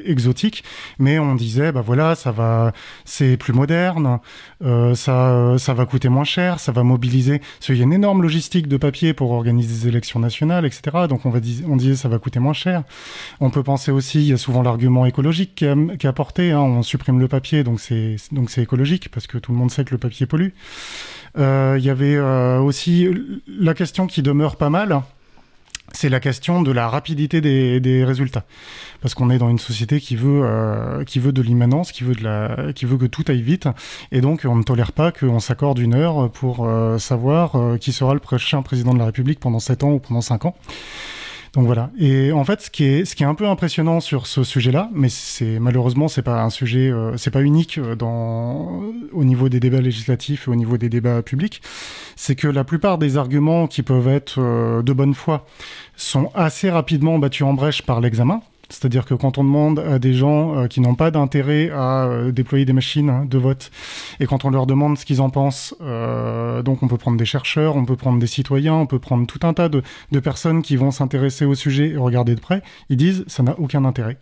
[0.06, 0.64] exotique.
[0.98, 2.74] Mais on disait, bah voilà, ça va,
[3.06, 4.20] c'est plus moderne,
[4.62, 7.42] ça, ça va coûter moins cher, ça va mobiliser.
[7.60, 11.06] Qu'il y a une énorme logistique de papier pour organiser des élections nationales, etc.
[11.08, 12.84] Donc on, va on disait, ça va coûter moins cher.
[13.40, 16.52] On peut penser aussi, il y a souvent l'argument écologique qui, est apporté.
[16.52, 18.18] Hein, on supprime le papier, donc c'est
[18.62, 20.50] écologique parce que tout le monde sait que le papier pollue.
[21.38, 23.10] Euh, il y avait euh, aussi
[23.48, 25.02] la question qui demeure pas mal,
[25.92, 28.44] c'est la question de la rapidité des, résultats.
[29.02, 32.16] Parce qu'on est dans une société qui veut, euh, qui veut de l'immanence, qui, veut
[32.74, 33.68] qui veut que tout aille vite.
[34.12, 38.20] Et donc, on ne tolère pas qu'on s'accorde une heure pour savoir qui sera le
[38.20, 40.56] prochain président de la République pendant 7 ans ou pendant 5 ans.
[41.56, 41.90] Donc voilà.
[41.98, 44.90] Et en fait, ce qui est, ce qui est un peu impressionnant sur ce sujet-là,
[44.94, 48.82] mais c'est malheureusement c'est pas un sujet, euh, c'est pas unique euh, dans
[49.14, 51.62] au niveau des débats législatifs et au niveau des débats publics,
[52.18, 55.46] c'est que la plupart des arguments qui peuvent être euh, de bonne foi
[55.96, 58.42] sont assez rapidement battus en brèche par l'examen.
[58.70, 62.32] C'est-à-dire que quand on demande à des gens euh, qui n'ont pas d'intérêt à euh,
[62.32, 63.72] déployer des machines de vote,
[64.20, 67.26] et quand on leur demande ce qu'ils en pensent, euh, donc on peut prendre des
[67.26, 70.62] chercheurs, on peut prendre des citoyens, on peut prendre tout un tas de, de personnes
[70.62, 74.18] qui vont s'intéresser au sujet et regarder de près, ils disent ça n'a aucun intérêt.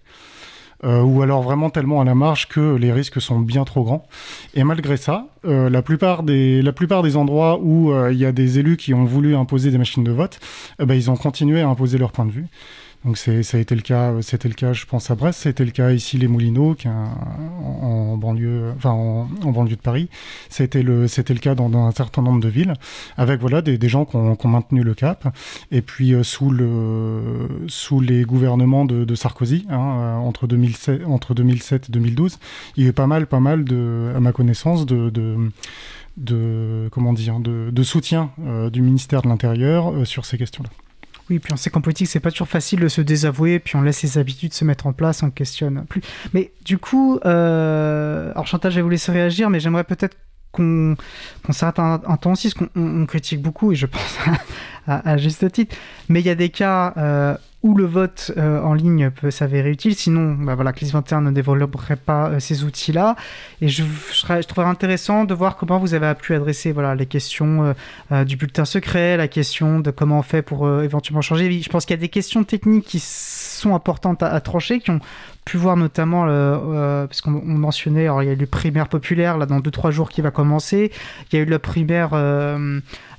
[0.84, 4.06] ou alors vraiment tellement à la marge que les risques sont bien trop grands.
[4.54, 8.60] Et malgré ça, la, plupart des, la plupart des endroits où il y a des
[8.60, 10.42] élus qui ont voulu imposer des machines de vote,
[10.82, 12.48] eh ben, ils ont continué à imposer leur point de vue.
[13.06, 15.72] Donc ça a été le cas, c'était le cas, je pense à Brest, c'était le
[15.72, 20.10] cas ici les Moulineaux, qui en, banlieue, enfin en, banlieue de Paris.
[20.48, 22.74] C'était le, c'était le cas dans, un certain nombre de villes,
[23.18, 25.36] avec voilà des, des gens qui ont, maintenu le cap.
[25.72, 31.02] Et puis euh, sous le, sous les gouvernements de, de Sarkozy, hein, euh, entre 2007,
[31.06, 32.40] entre 2007 et 2012,
[32.78, 35.52] il y a eu pas mal, pas mal de, à ma connaissance, de, de
[36.16, 40.70] de comment dire de, de soutien euh, du ministère de l'Intérieur sur ces questions-là.
[41.30, 43.82] Oui, puis on sait qu'en politique, c'est pas toujours facile de se désavouer, puis on
[43.82, 46.02] laisse les habitudes se mettre en place, on questionne plus.
[46.34, 48.32] Mais du coup, euh...
[48.32, 50.18] alors Chantal, je vais vous laisser réagir, mais j'aimerais peut-être
[50.52, 50.96] qu'on
[51.50, 54.18] s'arrête un, temps aussi, parce qu'on critique beaucoup, et je pense
[54.88, 55.76] à, juste titre,
[56.10, 59.72] mais il y a des cas euh, où le vote euh, en ligne peut s'avérer
[59.72, 59.96] utile.
[59.96, 63.16] Sinon, bah voilà, CLIS 21 ne développerait pas euh, ces outils-là.
[63.62, 63.84] Et je,
[64.48, 67.74] trouverais intéressant de voir comment vous avez pu adresser voilà, les questions
[68.12, 71.62] euh, du bulletin secret, la question de comment on fait pour éventuellement changer.
[71.62, 75.00] Je pense qu'il y a des questions techniques qui sont importantes à, trancher, qui ont
[75.46, 76.26] pu voir notamment,
[77.08, 80.10] parce qu'on mentionnait, alors il y a eu le primaire populaire là dans 2-3 jours
[80.10, 80.92] qui va commencer,
[81.32, 82.12] il y a eu le primaire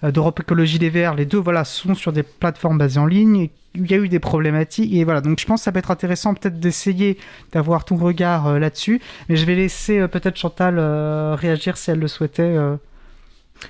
[0.03, 3.91] d'Europe Écologie des Verts, les deux voilà, sont sur des plateformes basées en ligne il
[3.91, 6.35] y a eu des problématiques et voilà donc je pense que ça peut être intéressant
[6.35, 7.19] peut-être d'essayer
[7.53, 11.91] d'avoir ton regard euh, là-dessus mais je vais laisser euh, peut-être Chantal euh, réagir si
[11.91, 12.57] elle le souhaitait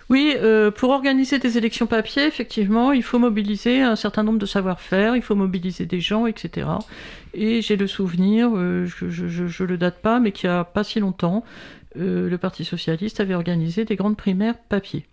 [0.09, 0.35] oui,
[0.77, 5.23] pour organiser des élections papier, effectivement, il faut mobiliser un certain nombre de savoir-faire, il
[5.23, 6.67] faut mobiliser des gens, etc.
[7.35, 11.01] Et j'ai le souvenir, je ne le date pas, mais qu'il n'y a pas si
[11.01, 11.45] longtemps,
[11.95, 15.07] le Parti socialiste avait organisé des grandes primaires papier.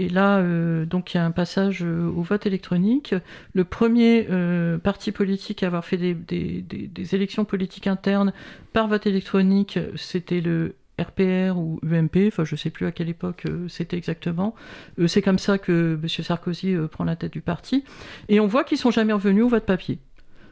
[0.00, 3.14] Et là, euh, donc il y a un passage euh, au vote électronique.
[3.52, 8.32] Le premier euh, parti politique à avoir fait des, élections politiques internes
[8.72, 13.10] par vote électronique, c'était le RPR ou UMP, enfin je ne sais plus à quelle
[13.10, 14.54] époque c'était exactement.
[15.06, 16.08] c'est comme ça que M.
[16.08, 17.84] Sarkozy prend la tête du parti.
[18.30, 19.98] Et on voit qu'ils sont jamais revenus au vote papier.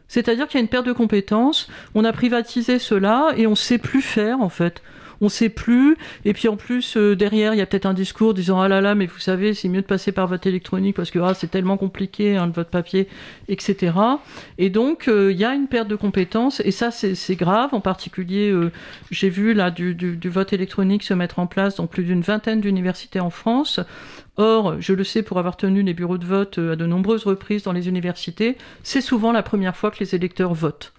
[0.08, 3.56] C'est-à-dire qu'il y a une perte de compétences, on a privatisé cela et on ne
[3.56, 4.82] sait plus faire en fait
[5.20, 5.96] on sait plus.
[6.24, 8.80] Et puis en plus, euh, derrière, il y a peut-être un discours disant Ah là
[8.80, 11.50] là, mais vous savez, c'est mieux de passer par vote électronique parce que ah, c'est
[11.50, 13.08] tellement compliqué, hein, le vote papier,
[13.48, 13.92] etc.
[14.58, 17.70] Et donc, euh, il y a une perte de compétences, et ça, c'est grave.
[17.72, 18.70] En particulier, euh,
[19.10, 23.20] j'ai vu là du, vote électronique se mettre en place dans plus d'une vingtaine d'universités
[23.20, 23.80] en France.
[24.36, 27.64] Or, je le sais pour avoir tenu les bureaux de vote à de nombreuses reprises
[27.64, 30.92] dans les universités, c'est souvent la première fois que les électeurs votent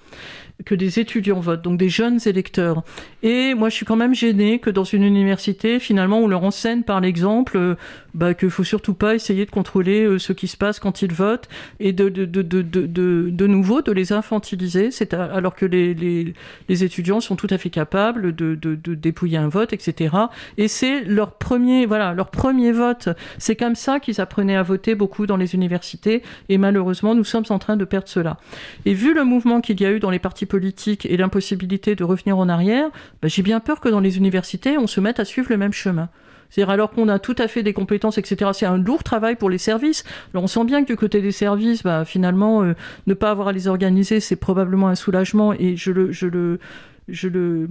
[0.65, 2.83] que des étudiants votent, donc des jeunes électeurs.
[3.23, 6.83] Et moi, je suis quand même gênée que dans une université, finalement, on leur enseigne
[6.83, 7.75] par l'exemple euh,
[8.13, 11.13] bah, qu'il faut surtout pas essayer de contrôler euh, ce qui se passe quand ils
[11.13, 11.47] votent
[11.79, 15.93] et de, de, de, de, de, de nouveau de les infantiliser, c'est alors que les,
[15.93, 16.33] les,
[16.67, 20.15] les, étudiants sont tout à fait capables de, dépouiller un vote, etc.
[20.57, 23.09] Et c'est leur premier, voilà, leur premier vote.
[23.37, 27.45] C'est comme ça qu'ils apprenaient à voter beaucoup dans les universités et malheureusement, nous sommes
[27.49, 28.37] en train de perdre cela.
[28.85, 32.03] Et vu le mouvement qu'il y a eu dans les partis politiques et l'impossibilité de
[32.03, 32.89] revenir en arrière,
[33.21, 35.73] bah, j'ai bien peur que dans les universités, on se mette à suivre le même
[35.73, 36.09] chemin.
[36.49, 38.51] C'est-à-dire alors qu'on a tout à fait des compétences, etc.
[38.53, 40.03] C'est un lourd travail pour les services.
[40.33, 42.73] Alors on sent bien que du côté des services, bah, finalement, euh,
[43.07, 45.53] ne pas avoir à les organiser, c'est probablement un soulagement.
[45.53, 46.59] Et je le, je le,
[47.07, 47.67] je le,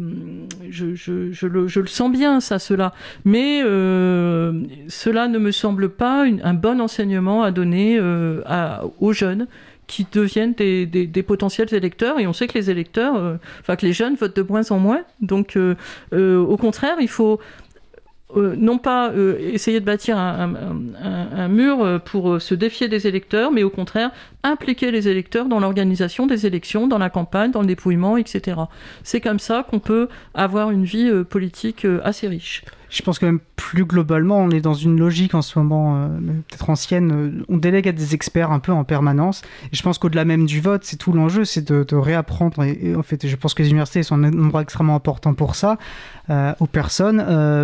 [0.71, 2.93] je, je, le, je le sens bien, ça, cela.
[3.25, 8.41] Mais euh, cela ne me semble pas un bon enseignement à donner euh,
[9.01, 9.47] aux jeunes
[9.89, 12.21] qui deviennent des, des, des, potentiels électeurs.
[12.21, 14.79] Et on sait que les électeurs, euh, enfin que les jeunes votent de moins en
[14.79, 15.03] moins.
[15.21, 15.75] Donc, euh,
[16.13, 17.41] euh, au contraire, il faut
[18.37, 23.63] euh, non pas euh, essayer de bâtir un, mur pour se défier des électeurs, mais
[23.63, 24.11] au contraire
[24.43, 28.61] impliquer les électeurs dans l'organisation des élections, dans la campagne, dans le dépouillement, etc.
[29.03, 32.65] C'est comme ça qu'on peut avoir une vie euh, politique assez riche.
[32.91, 36.09] Je pense que même plus globalement, on est dans une logique en ce moment, euh,
[36.49, 39.43] peut-être ancienne, euh, on délègue à des experts un peu en permanence.
[39.73, 42.63] Je pense qu'au-delà même du vote, c'est tout l'enjeu, c'est de, réapprendre.
[42.65, 45.77] Et, en fait, je pense que les universités sont un endroit extrêmement important pour ça,
[46.31, 47.19] euh, aux personnes,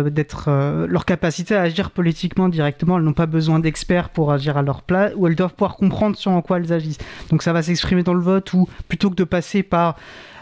[0.09, 2.97] d'être leur capacité à agir politiquement directement.
[2.97, 6.15] Elles n'ont pas besoin d'experts pour agir à leur place, ou elles doivent pouvoir comprendre
[6.17, 6.99] sur en quoi elles agissent.
[7.29, 9.95] Donc ça va s'exprimer dans le vote, ou plutôt que de passer par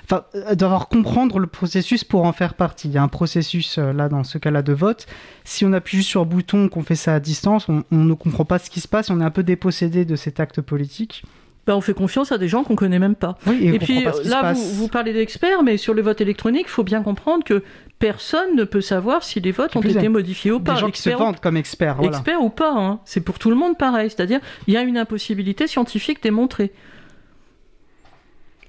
[0.05, 2.87] enfin, d'avoir comprendre le processus pour en faire partie.
[2.87, 5.05] Il y a un processus euh, là dans ce cas-là de vote.
[5.43, 8.13] Si on appuie juste sur le bouton, qu'on fait ça à distance, on, on, ne
[8.13, 11.23] comprend pas ce qui se passe, on est un peu dépossédé de cet acte politique.
[11.65, 13.37] Ben, on fait confiance à des gens qu'on connaît même pas.
[13.47, 16.71] Oui, et, et puis là, vous, vous, parlez d'experts, mais sur le vote électronique, il
[16.71, 17.63] faut bien comprendre que
[17.99, 20.73] personne ne peut savoir si les votes ont été modifiés ou pas.
[20.73, 21.95] Des gens qui se vendent comme experts.
[21.95, 22.17] Voilà.
[22.17, 22.99] Experts ou pas, hein.
[23.05, 24.09] c'est pour tout le monde pareil.
[24.09, 26.73] C'est-à-dire, il y a une impossibilité scientifique démontrée.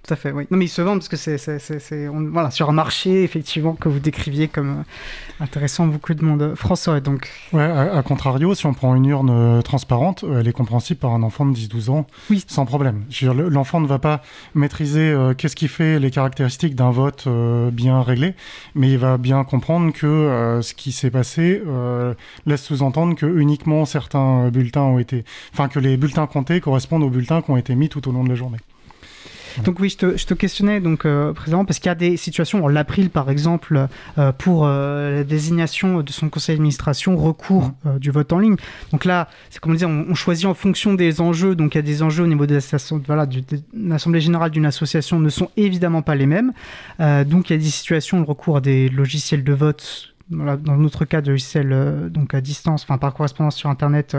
[0.06, 0.46] Tout à fait, oui.
[0.50, 4.00] Non, mais ils se vendent parce que c'est, voilà, sur un marché, effectivement, que vous
[4.00, 4.82] décriviez comme euh,
[5.40, 6.54] intéressant beaucoup de monde.
[6.56, 7.30] François, donc.
[7.54, 11.00] Ouais, à, à, contrario, si on prend une urne euh, transparente, euh, elle est compréhensible
[11.00, 12.44] par un enfant de 10-12 ans, oui.
[12.46, 13.04] sans problème.
[13.08, 14.20] Je veux dire, l'enfant ne va pas
[14.54, 17.26] maîtriser euh, qu'est-ce qui fait les caractéristiques d'un vote
[17.72, 18.34] bien réglé,
[18.74, 21.62] mais il va bien comprendre que ce qui s'est passé
[22.46, 27.10] laisse sous-entendre que uniquement certains bulletins ont été, enfin que les bulletins comptés correspondent aux
[27.10, 28.58] bulletins qui ont été mis tout au long de la journée.
[29.62, 32.16] Donc oui, je te, je te questionnais donc euh, précédemment parce qu'il y a des
[32.16, 33.86] situations, l'April par exemple,
[34.18, 37.98] euh, pour euh, la désignation de son conseil d'administration, recours mmh.
[37.98, 38.56] du vote en ligne.
[38.90, 41.54] Donc là, c'est comme on, on, choisit en fonction des enjeux.
[41.54, 42.58] Donc il y a des enjeux au niveau de
[43.06, 43.42] voilà, de
[43.76, 46.52] l'assemblée générale d'une association ne sont évidemment pas les mêmes.
[46.98, 50.10] donc il y a des situations, le recours à des logiciels de vote.
[50.30, 54.16] Voilà, dans notre cas de logiciels donc à distance, enfin par correspondance sur Internet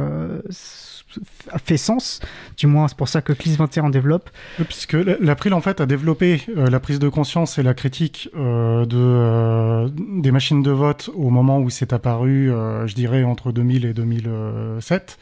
[1.64, 2.20] fait sens.
[2.58, 4.30] Du moins, c'est pour ça que CLIS 21 en développe.
[4.68, 8.86] Puisque l'April, en fait, a développé euh, la prise de conscience et la critique euh,
[8.86, 12.52] de, euh, des machines de vote au moment où c'est apparu,
[12.86, 15.18] je dirais, entre 2000 et 2007.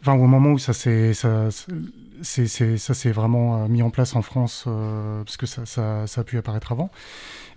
[0.00, 1.12] Enfin, au moment où ça s'est
[2.22, 6.90] ça, s'est vraiment mis en place en France, parce que ça, a pu apparaître avant.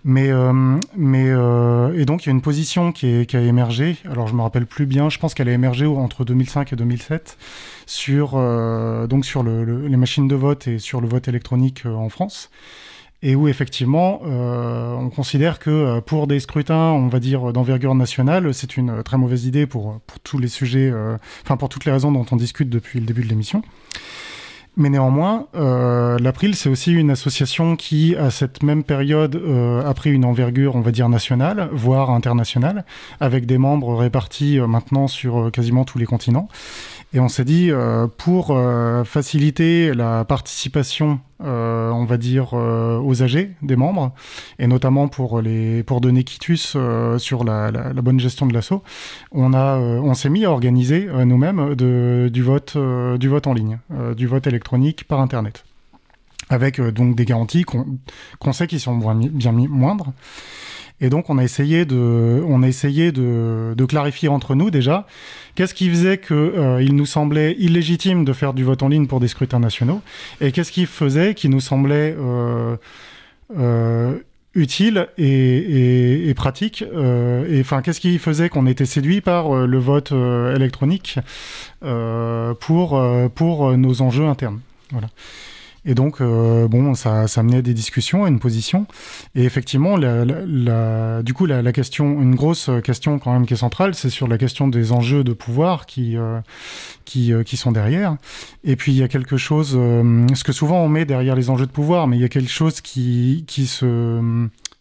[0.04, 3.96] Mais, euh, euh, et donc il y a une position qui, a émergé.
[4.04, 5.08] Alors je me rappelle plus bien.
[5.08, 7.36] Je pense qu'elle a émergé entre 2005 et 2007
[7.86, 12.50] sur euh, les machines de vote et sur le vote électronique euh, en France.
[13.20, 18.54] Et où effectivement, euh, on considère que pour des scrutins, on va dire d'envergure nationale,
[18.54, 20.92] c'est une très mauvaise idée pour tous les sujets,
[21.42, 23.64] enfin pour toutes les raisons dont on discute depuis le début de l'émission.
[24.78, 29.92] Mais néanmoins, euh, l'April, c'est aussi une association qui, à cette même période, euh, a
[29.92, 32.84] pris une envergure, on va dire, nationale, voire internationale,
[33.18, 36.46] avec des membres répartis euh, maintenant sur quasiment tous les continents.
[37.14, 43.22] Et on s'est dit, euh, pour euh, faciliter la participation, euh, on va dire, aux
[43.22, 44.12] âgés des membres,
[44.58, 46.76] et notamment pour, les, pour donner quitus
[47.18, 48.82] sur la, la, bonne gestion de l'assaut,
[49.32, 52.76] on, a, on s'est mis à organiser nous-mêmes du, vote,
[53.18, 53.78] du vote en ligne,
[54.16, 55.64] du vote électronique par Internet.
[56.50, 57.98] Avec donc des garanties qu'on
[58.40, 60.12] qu sait qui sont bien moindres.
[61.00, 65.06] Et donc on a essayé de, on a essayé de, de clarifier entre nous déjà
[65.54, 69.20] qu'est-ce qui faisait qu'il euh, nous semblait illégitime de faire du vote en ligne pour
[69.20, 70.00] des scrutins nationaux
[70.40, 72.76] et qu'est-ce qui faisait qui nous semblait euh,
[73.56, 74.18] euh,
[74.54, 76.84] utile et, et, et pratique.
[76.94, 81.18] Euh, et enfin, qu'est-ce qui faisait qu'on était séduit par euh, le vote euh, électronique
[82.60, 83.00] pour
[83.34, 84.60] pour nos enjeux internes.
[84.90, 85.08] Voilà.
[85.88, 88.86] Et donc, euh, bon, ça, ça menait à des discussions, à une position.
[89.34, 93.54] Et effectivement, la, la, la, du coup, la, question, une grosse question quand même qui
[93.54, 96.40] est centrale, c'est sur la question des enjeux de pouvoir qui, euh,
[97.06, 98.18] qui, euh, qui sont derrière.
[98.64, 101.48] Et puis, il y a quelque chose, euh, ce que souvent on met derrière les
[101.48, 104.20] enjeux de pouvoir, mais il y a quelque chose qui, qui se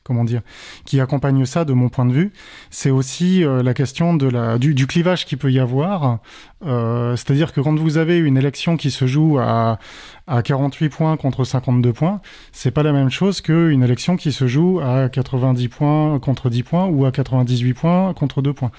[0.07, 0.41] comment dire,
[0.85, 2.31] qui accompagne ça de mon point de vue,
[2.71, 6.19] c'est aussi euh, la question du, clivage qu'il peut y avoir.
[6.65, 9.79] Euh, C'est-à-dire que quand vous avez une élection qui se joue à,
[10.25, 12.21] à 48 points contre 52 points,
[12.53, 16.63] c'est pas la même chose qu'une élection qui se joue à 90 points contre 10
[16.63, 18.71] points ou à 98 points contre 2 points.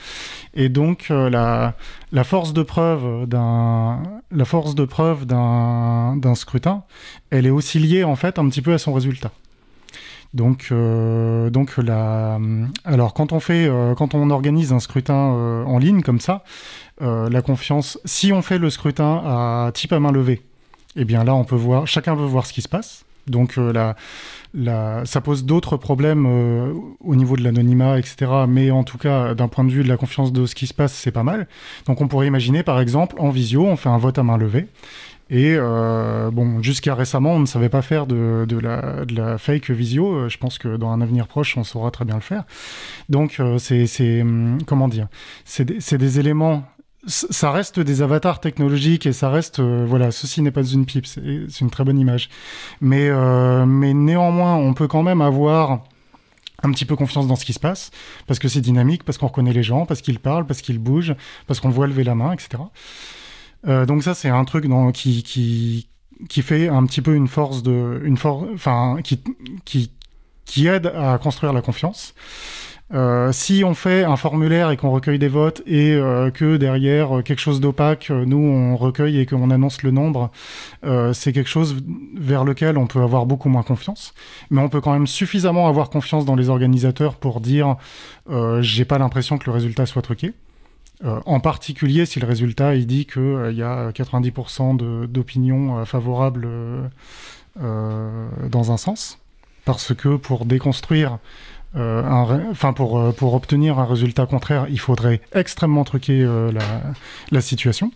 [0.55, 6.83] Et donc euh, la force de preuve d'un la force de preuve d'un scrutin,
[7.31, 9.31] elle est aussi liée en fait un petit peu à son résultat.
[10.35, 12.39] Donc, donc la,
[12.85, 16.45] alors quand on fait, quand on organise un scrutin en ligne comme ça,
[17.01, 20.43] la confiance, si on fait le scrutin à type à main levée,
[20.97, 23.05] eh bien là, on peut voir, chacun veut voir ce qui se passe.
[23.27, 23.95] Donc la,
[25.05, 26.27] ça pose d'autres problèmes
[27.01, 28.27] au niveau de l'anonymat, etc.
[28.49, 30.75] Mais en tout cas, d'un point de vue de la confiance de ce qui se
[30.75, 31.47] passe, c'est pas mal.
[31.87, 34.67] Donc on pourrait imaginer, par exemple, en visio, on fait un vote à main levée.
[35.31, 40.15] Et euh, bon, jusqu'à récemment, on ne savait pas faire de, la, fake visio.
[40.15, 42.45] Euh, je pense que dans un avenir proche, on saura très bien le faire.
[43.09, 45.09] Donc, euh, c'est hum, comment dire?
[45.45, 46.65] C'est des, éléments.
[47.07, 50.11] Ça reste des avatars technologiques et ça reste voilà.
[50.11, 51.07] Ceci n'est pas une pipe.
[51.07, 52.29] C'est une très bonne image.
[52.81, 53.11] Mais
[53.67, 55.81] mais néanmoins, on peut quand même avoir
[56.63, 57.93] un petit peu confiance dans ce qui se passe,
[58.27, 61.15] parce que c'est dynamique, parce qu'on reconnaît les gens, parce qu'ils parlent, parce qu'ils bougent,
[61.47, 62.65] parce qu'on voit lever la main, etc.
[63.67, 65.89] Euh, donc ça, c'est un truc qui,
[66.43, 68.17] fait un petit peu une force de, une
[70.45, 72.15] qui, aide à construire la confiance.
[72.95, 77.23] Euh, si on fait un formulaire et qu'on recueille des votes et euh, que derrière
[77.23, 80.31] quelque chose d'opaque, nous on recueille et qu'on annonce le nombre,
[81.13, 81.77] c'est quelque chose
[82.17, 84.15] vers lequel on peut avoir beaucoup moins confiance.
[84.51, 87.77] Mais on peut quand même suffisamment avoir confiance dans les organisateurs pour dire
[88.61, 90.33] j'ai pas l'impression que le résultat soit truqué.
[91.05, 95.85] Euh, en particulier si le résultat il dit qu'il euh, y a 90% d'opinions euh,
[95.85, 96.49] favorables
[97.57, 99.19] dans un sens.
[99.65, 101.19] Parce que pour déconstruire,
[101.75, 106.63] enfin pour, pour obtenir un résultat contraire, il faudrait extrêmement truquer la,
[107.33, 107.91] la situation.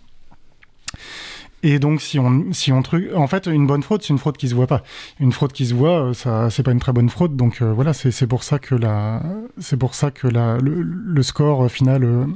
[1.63, 4.37] Et donc, si on, si on truc, en fait, une bonne fraude, c'est une fraude
[4.37, 4.83] qui se voit pas.
[5.21, 7.37] Une fraude qui se voit, ça, c'est pas une très bonne fraude.
[7.37, 9.23] Donc voilà, c'est pour ça que la,
[9.79, 12.27] pour ça que la, le score final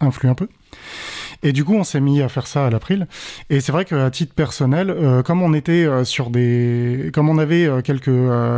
[0.00, 0.48] influe un peu.
[1.42, 3.06] Et du coup, on s'est mis à faire ça à l'April.
[3.48, 7.38] Et c'est vrai qu'à titre personnel, euh, comme on était euh, sur des, comme on
[7.38, 8.10] avait euh, quelques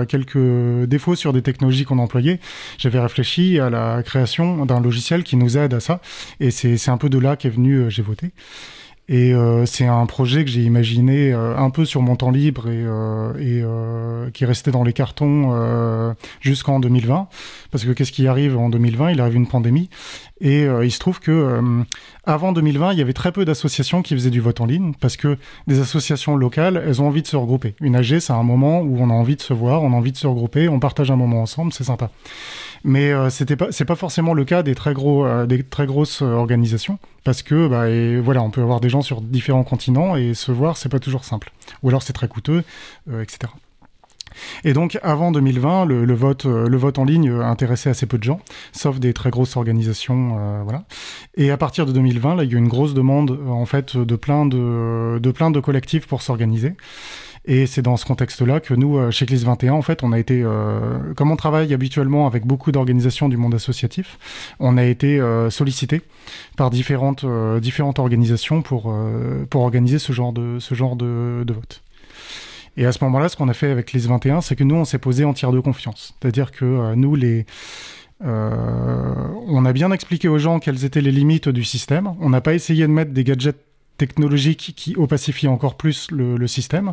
[0.09, 2.41] quelques défauts sur des technologies qu'on employait,
[2.79, 6.01] j'avais réfléchi à la création d'un logiciel qui nous aide à ça.
[6.41, 8.33] Et c'est un peu de là qu'est venu j'ai voté.
[9.09, 12.69] Et euh, c'est un projet que j'ai imaginé euh, un peu sur mon temps libre
[12.69, 17.27] et, euh, et euh, qui est resté dans les cartons euh, jusqu'en 2020.
[17.73, 19.91] Parce que qu'est-ce qui arrive en 2020 Il arrive une pandémie.
[20.41, 21.61] Et euh, il se trouve que
[22.25, 25.17] avant 2020, il y avait très peu d'associations qui faisaient du vote en ligne parce
[25.17, 25.37] que
[25.67, 27.75] des associations locales, elles ont envie de se regrouper.
[27.81, 30.13] Une AG, c'est un moment où on a envie de se voir, on a envie
[30.13, 32.11] de se regrouper, on partage un moment ensemble, c'est sympa
[32.85, 35.87] mais euh, c'était pas c'est pas forcément le cas des très gros euh, des très
[35.87, 39.65] grosses euh, organisations parce que bah et voilà on peut avoir des gens sur différents
[39.65, 41.53] continents et se voir c'est pas toujours simple
[41.83, 42.65] ou alors c'est très coûteux
[43.11, 43.53] euh, etc
[44.65, 48.41] et donc, avant 2020, le, vote, le vote en ligne intéressait assez peu de gens,
[48.73, 50.85] sauf des très grosses organisations, voilà.
[51.37, 53.95] Et à partir de 2020, là, il y a eu une grosse demande, en fait,
[53.95, 56.75] de plein de, de plein de collectifs pour s'organiser.
[57.45, 60.19] Et c'est dans ce contexte-là que nous, euh, chez CLIS 21, en fait, on a
[60.19, 64.19] été, euh, comme on travaille habituellement avec beaucoup d'organisations du monde associatif,
[64.61, 66.03] on a été euh, sollicité
[66.57, 67.25] par différentes,
[67.61, 68.95] différentes organisations pour,
[69.51, 71.83] pour organiser ce genre de, ce genre de, vote.
[72.77, 74.85] Et à ce moment-là, ce qu'on a fait avec CLIS 21, c'est que nous, on
[74.85, 76.15] s'est posé en tiers de confiance.
[76.21, 77.47] C'est-à-dire que nous, les...
[78.25, 82.15] On a bien expliqué aux gens quelles étaient les limites du système.
[82.21, 83.57] On n'a pas essayé de mettre des gadgets
[84.07, 86.93] technologique qui opacifie encore plus le, système.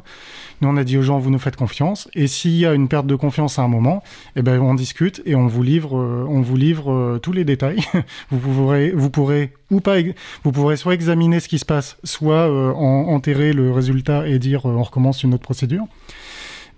[0.62, 2.08] Nous, on a dit aux gens, vous nous faites confiance.
[2.14, 4.04] Et s'il y a une perte de confiance à un moment,
[4.36, 7.46] eh ben, on discute et on vous livre, euh, on vous livre euh, tous les
[7.46, 7.80] détails.
[8.30, 9.96] vous, pourrez, vous pourrez ou pas,
[10.44, 14.38] vous pourrez soit examiner ce qui se passe, soit euh, en, enterrer le résultat et
[14.38, 15.86] dire on recommence une autre procédure.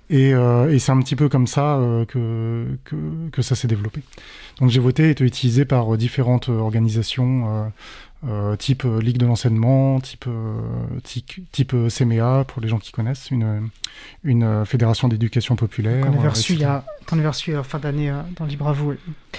[0.10, 0.34] Et,
[0.78, 1.80] c'est un petit peu comme ça
[2.10, 2.96] que, que,
[3.32, 4.02] que, ça s'est développé.
[4.60, 7.72] Donc j'ai voté été utilisé par différentes organisations
[8.28, 10.62] euh, type euh, Ligue de l'enseignement, type, euh,
[11.04, 13.70] type, type CMEA, pour les gens qui connaissent, une,
[14.24, 16.06] une fédération d'éducation populaire.
[16.06, 18.94] Qu'on avait reçu, il y a, avait reçu fin d'année dans vous.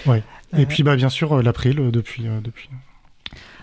[0.06, 0.22] Ouais.
[0.56, 2.24] Et puis bah, bien sûr l'April depuis.
[2.42, 2.68] depuis.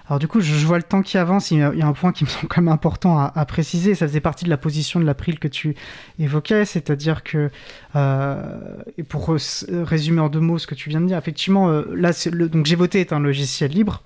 [0.10, 1.52] Alors du coup, je, vois le temps qui avance.
[1.52, 3.32] Il y, a, il y, a, un point qui me semble quand même important à,
[3.36, 3.94] à, préciser.
[3.94, 5.76] Ça faisait partie de la position de l'April que tu
[6.18, 7.52] évoquais, c'est-à-dire que,
[7.96, 9.36] euh, et pour
[9.70, 12.66] résumer en deux mots ce que tu viens de dire, effectivement, euh, là, le, donc
[12.66, 14.04] j'ai voté est un logiciel libre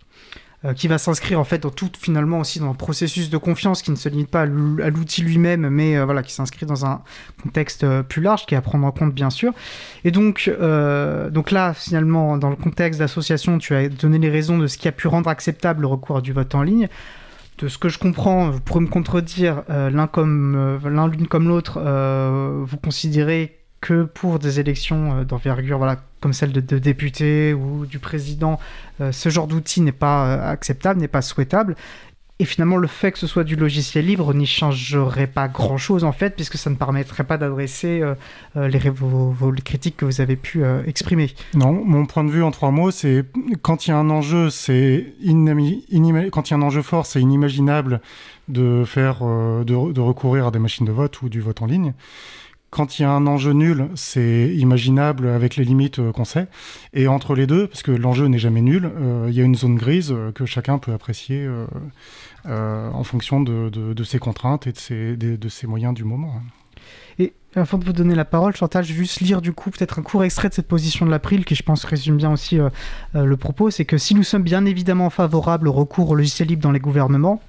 [0.66, 3.82] euh, qui va s'inscrire en fait dans tout finalement aussi dans un processus de confiance
[3.82, 7.02] qui ne se limite pas à l'outil lui-même, mais euh, voilà qui s'inscrit dans un
[7.42, 9.54] contexte euh, plus large qui est à prendre en compte bien sûr.
[10.06, 14.58] Et donc euh, donc là finalement dans le contexte d'association, tu as donné les raisons
[14.58, 16.88] de ce qui a pu rendre acceptable le recours du vote en ligne.
[17.60, 21.48] De ce que je comprends, vous pourrez me contredire, euh, l'un comme l'un l'une comme
[21.48, 21.80] l'autre,
[22.66, 27.86] vous considérez que pour des élections euh, d'envergure voilà, comme celle de, de députés ou
[27.86, 28.58] du président,
[29.02, 31.76] euh, ce genre d'outil n'est pas euh, acceptable, n'est pas souhaitable.
[32.40, 36.14] et finalement, le fait que ce soit du logiciel libre n'y changerait pas grand-chose en
[36.14, 38.02] fait, puisque ça ne permettrait pas d'adresser
[38.56, 38.80] les,
[39.64, 41.32] critiques que vous avez pu exprimer.
[41.54, 43.26] Non, mon point de vue en trois mots, c'est
[43.62, 45.14] quand il y a un enjeu, c'est
[46.84, 48.02] fort, c'est inimaginable
[48.48, 51.94] de faire, de, recourir à des machines de vote ou du vote en ligne.
[52.74, 56.48] Quand il y a un enjeu nul, c'est imaginable avec les limites euh, qu'on sait.
[56.94, 59.54] Et entre les deux, parce que l'enjeu n'est jamais nul, euh, il y a une
[59.54, 61.48] zone grise euh, que chacun peut apprécier
[62.46, 66.42] en fonction de, ses contraintes et de ses, moyens du moment.
[67.20, 70.00] Et avant de vous donner la parole, Chantal, je vais juste lire du coup peut-être
[70.00, 72.58] un court extrait de cette position de l'April qui je pense résume bien aussi
[73.14, 73.70] le propos.
[73.70, 76.80] C'est que si nous sommes bien évidemment favorables au recours au logiciel libre dans les
[76.80, 77.40] gouvernements,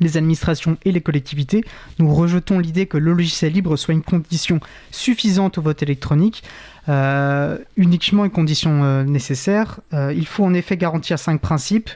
[0.00, 1.64] les administrations et les collectivités,
[1.98, 4.58] nous rejetons l'idée que le logiciel libre soit une condition
[4.90, 6.42] suffisante au vote électronique,
[6.88, 9.80] euh, uniquement une condition euh, nécessaire.
[9.92, 11.90] Euh, il faut en effet garantir cinq principes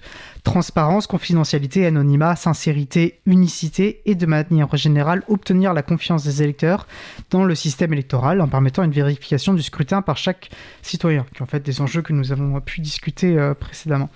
[0.44, 6.86] transparence, confidentialité, anonymat, sincérité, unicité et de manière générale obtenir la confiance des électeurs
[7.30, 10.50] dans le système électoral en permettant une vérification du scrutin par chaque
[10.82, 14.08] citoyen, qui en fait des enjeux que nous avons pu discuter précédemment.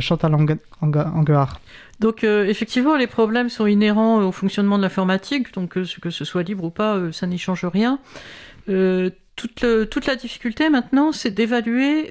[0.00, 0.34] Chantal
[0.80, 1.60] Anguard.
[2.00, 6.24] Donc euh, effectivement, les problèmes sont inhérents au fonctionnement de l'informatique, donc euh, que ce
[6.24, 7.98] soit libre ou pas, euh, ça n'y change rien.
[8.66, 12.08] Toute, la difficulté maintenant, c'est d'évaluer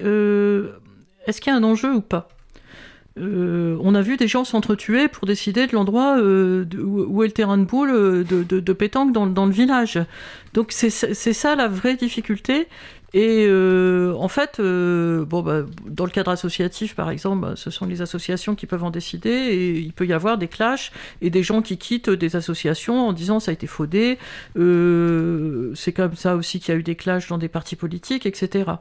[1.26, 2.28] est-ce qu'il y a un enjeu ou pas.
[3.16, 7.64] on a vu des gens s'entretuer pour décider de l'endroit où est le terrain de
[7.64, 10.00] boule de, de, pétanque dans, dans, le village.
[10.54, 12.66] Donc c'est ça la vraie difficulté,
[13.14, 17.70] et euh, en fait, euh, bon, bah, dans le cadre associatif, par exemple, bah, ce
[17.70, 20.92] sont les associations qui peuvent en décider et il peut y avoir des clashs
[21.22, 24.18] et des gens qui quittent des associations en disant ça a été faudé.
[24.58, 28.26] Euh, c'est comme ça aussi qu'il y a eu des clashs dans des partis politiques,
[28.26, 28.72] etc.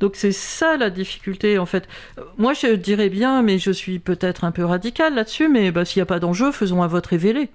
[0.00, 1.88] Donc c'est ça la difficulté, en fait.
[2.36, 6.00] Moi, je dirais bien, mais je suis peut-être un peu radical là-dessus, mais bah, s'il
[6.00, 7.48] n'y a pas d'enjeu, faisons un vote révélé.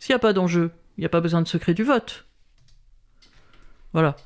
[0.00, 2.26] S'il n'y a pas d'enjeu, il n'y a pas besoin de secret du vote.
[3.94, 4.16] Voilà.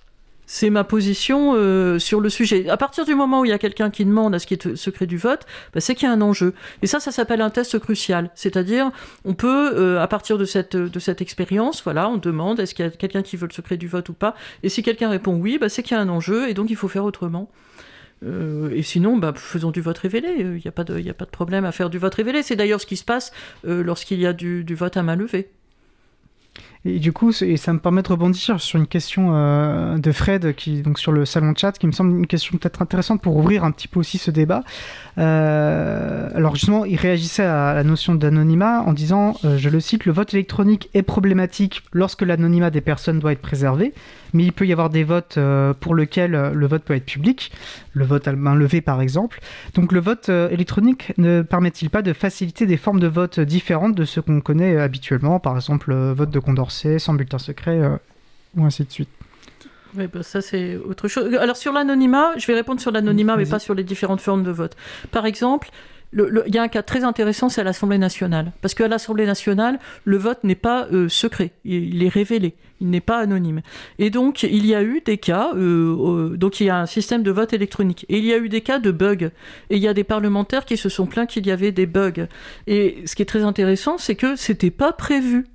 [0.54, 2.68] C'est ma position euh, sur le sujet.
[2.68, 4.76] À partir du moment où il y a quelqu'un qui demande à ce qui est
[4.76, 6.52] secret du vote, bah, c'est qu'il y a un enjeu.
[6.82, 8.30] Et ça, ça s'appelle un test crucial.
[8.34, 8.90] C'est-à-dire,
[9.24, 12.84] on peut, euh, à partir de cette, de cette expérience, voilà, on demande est-ce qu'il
[12.84, 14.34] y a quelqu'un qui veut le secret du vote ou pas.
[14.62, 16.76] Et si quelqu'un répond oui, bah, c'est qu'il y a un enjeu et donc il
[16.76, 17.50] faut faire autrement.
[18.22, 20.34] Euh, et sinon, bah, faisons du vote révélé.
[20.38, 22.42] Il n'y a, pas de, a pas de problème à faire du vote révélé.
[22.42, 23.32] C'est d'ailleurs ce qui se passe
[23.64, 25.50] lorsqu'il y a du, du vote à main levée.
[26.84, 30.52] Et du coup, et ça me permet de rebondir sur une question euh, de Fred,
[30.56, 33.36] qui, donc sur le salon de chat, qui me semble une question peut-être intéressante pour
[33.36, 34.64] ouvrir un petit peu aussi ce débat.
[35.18, 40.06] Euh, alors justement, il réagissait à la notion d'anonymat en disant, euh, je le cite,
[40.06, 43.94] le vote électronique est problématique lorsque l'anonymat des personnes doit être préservé,
[44.32, 45.38] mais il peut y avoir des votes
[45.80, 47.52] pour lesquels le vote peut être public,
[47.92, 49.40] le vote à main levée par exemple.
[49.74, 54.04] Donc le vote électronique ne permet-il pas de faciliter des formes de vote différentes de
[54.04, 57.96] ce qu'on connaît habituellement, par exemple le vote de Condorcet sans bulletin secret, euh,
[58.56, 59.08] ou ainsi de suite.
[59.96, 61.34] Oui, bah ça c'est autre chose.
[61.34, 64.50] Alors sur l'anonymat, je vais répondre sur l'anonymat, mais pas sur les différentes formes de
[64.50, 64.74] vote.
[65.10, 65.68] Par exemple,
[66.12, 68.52] il y a un cas très intéressant, c'est à l'Assemblée nationale.
[68.60, 73.00] Parce qu'à l'Assemblée nationale, le vote n'est pas euh, secret, il, est révélé, il n'est
[73.00, 73.62] pas anonyme.
[73.98, 77.22] Et donc, il y a eu des cas, euh, donc il y a un système
[77.22, 78.04] de vote électronique.
[78.08, 79.30] Et il y a eu des cas de bugs.
[79.70, 82.26] Et il y a des parlementaires qui se sont plaints qu'il y avait des bugs.
[82.66, 85.46] Et ce qui est très intéressant, c'est que c'était pas prévu.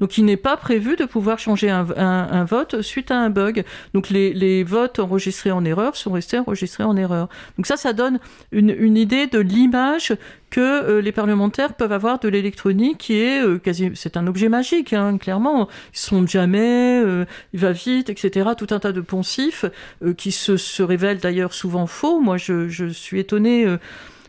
[0.00, 3.64] Donc il n'est pas prévu de pouvoir changer un, vote suite à un bug.
[3.94, 7.28] Donc les, votes enregistrés en erreur sont restés enregistrés en erreur.
[7.56, 8.18] Donc ça, ça donne
[8.50, 10.14] une, idée de l'image
[10.50, 14.48] que euh, les parlementaires peuvent avoir de l'électronique qui est euh, quasi c'est un objet
[14.48, 19.00] magique hein, clairement ils sont jamais euh, il va vite etc tout un tas de
[19.00, 19.64] poncifs
[20.16, 23.64] qui se, révèlent d'ailleurs souvent faux moi je, suis étonné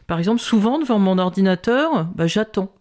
[0.06, 2.72] par exemple souvent devant mon ordinateur bah, j'attends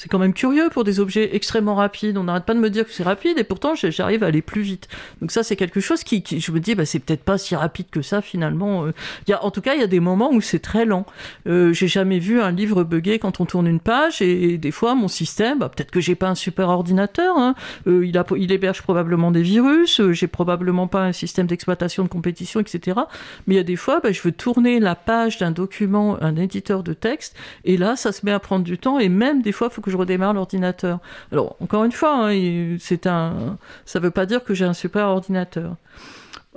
[0.00, 2.16] c'est quand même curieux pour des objets extrêmement rapides.
[2.16, 4.62] On n'arrête pas de me dire que c'est rapide et pourtant j'arrive à aller plus
[4.62, 4.88] vite.
[5.20, 7.84] Donc ça c'est quelque chose qui, je me dis, bah, c'est peut-être pas si rapide
[7.90, 8.86] que ça finalement.
[8.86, 8.92] Euh.
[9.26, 11.04] Il y a, en tout cas, il y a des moments où c'est très lent.
[11.46, 14.94] Euh, j'ai jamais vu un livre bugger quand on tourne une page et, des fois
[14.94, 17.36] mon système, bah, peut-être que j'ai pas un super ordinateur.
[17.36, 17.54] Hein.
[17.86, 20.00] Euh, il, héberge probablement des virus.
[20.12, 23.00] j'ai probablement pas un système d'exploitation de compétition, etc.
[23.46, 26.36] Mais il y a des fois, bah, je veux tourner la page d'un document, un
[26.36, 27.36] éditeur de texte,
[27.66, 29.82] et là ça se met à prendre du temps et même des fois, il faut
[29.82, 30.98] que je redémarre l'ordinateur.
[31.32, 34.74] Alors, encore une fois, hein, c'est un, ça ne veut pas dire que j'ai un
[34.74, 35.76] super ordinateur.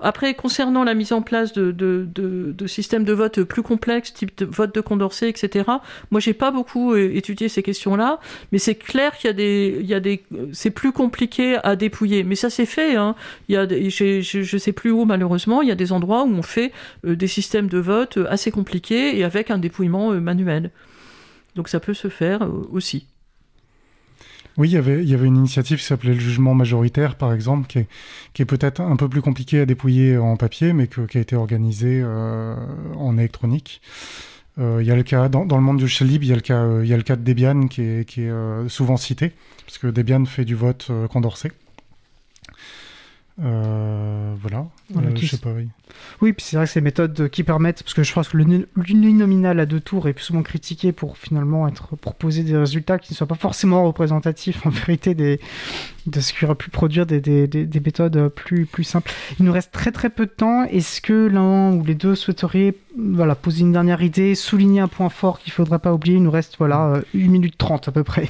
[0.01, 4.81] Après, concernant la mise en place de, systèmes de vote plus complexes, type vote de
[4.81, 5.65] Condorcet, etc.,
[6.09, 8.19] moi, j'ai pas beaucoup euh, étudié ces questions-là,
[8.51, 11.75] mais c'est clair qu'il y a des, il y a des, c'est plus compliqué à
[11.75, 12.23] dépouiller.
[12.23, 12.95] Mais ça, c'est fait.
[12.95, 13.15] Hein.
[13.49, 16.33] Il y a, je, ne sais plus où, malheureusement, il y a des endroits où
[16.33, 16.71] on fait
[17.05, 20.71] euh, des systèmes de vote assez compliqués et avec un dépouillement euh, manuel.
[21.55, 23.05] Donc ça peut se faire aussi.
[24.57, 27.33] Oui, il y avait, il y avait une initiative qui s'appelait le jugement majoritaire, par
[27.33, 27.87] exemple, qui est,
[28.33, 31.35] qui est peut-être un peu plus compliqué à dépouiller en papier, mais qui a été
[31.35, 32.55] organisé euh,
[32.95, 33.81] en électronique.
[34.59, 36.35] Euh, il y a le cas, dans, dans, le monde du shell il y a
[36.35, 38.97] le cas, il y a le cas de Debian qui est, qui est euh, souvent
[38.97, 39.31] cité,
[39.65, 41.51] parce que Debian fait du vote condorcet.
[43.37, 44.67] voilà.
[45.15, 45.69] je sais pas, oui.
[46.21, 49.59] Oui, puis c'est vrai que ces méthodes qui permettent, parce que je pense que l'uninominal
[49.59, 53.15] à deux tours est plus souvent critiqué pour finalement être proposer des résultats qui ne
[53.17, 57.79] soient pas forcément représentatifs en vérité de ce qui aurait pu produire des, des, des,
[57.79, 59.11] méthodes plus, simples.
[59.39, 60.63] Il nous reste très très peu de temps.
[60.65, 65.09] Est-ce que l'un ou les deux souhaiteriez voilà, poser une dernière idée, souligner un point
[65.09, 66.17] fort qu'il ne faudrait pas oublier?
[66.17, 68.29] Il nous reste voilà, 1 minute 30 à peu près.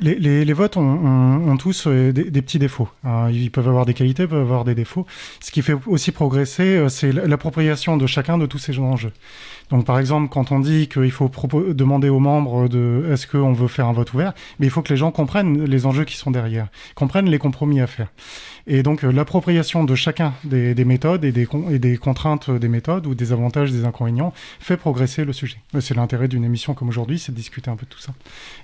[0.00, 2.88] Les, votes ont, tous euh, des, petits défauts.
[3.04, 3.30] Hein.
[3.30, 5.06] Ils peuvent avoir des qualités, peuvent avoir des défauts.
[5.40, 9.12] Ce qui fait aussi progresser, euh, c'est l'appropriation de chacun de tous ces enjeux.
[9.70, 11.28] Donc par exemple, quand on dit qu'il faut
[11.74, 14.90] demander aux membres de est-ce qu'on veut faire un vote ouvert, mais il faut que
[14.90, 18.06] les gens comprennent les enjeux qui sont derrière, comprennent les compromis à faire.
[18.68, 23.32] Et donc euh, l'appropriation de chacun des, méthodes et des, contraintes des méthodes ou des
[23.32, 25.58] avantages, des inconvénients fait progresser le sujet.
[25.74, 28.12] Euh, c'est l'intérêt d'une émission comme aujourd'hui, c'est de discuter un peu de tout ça.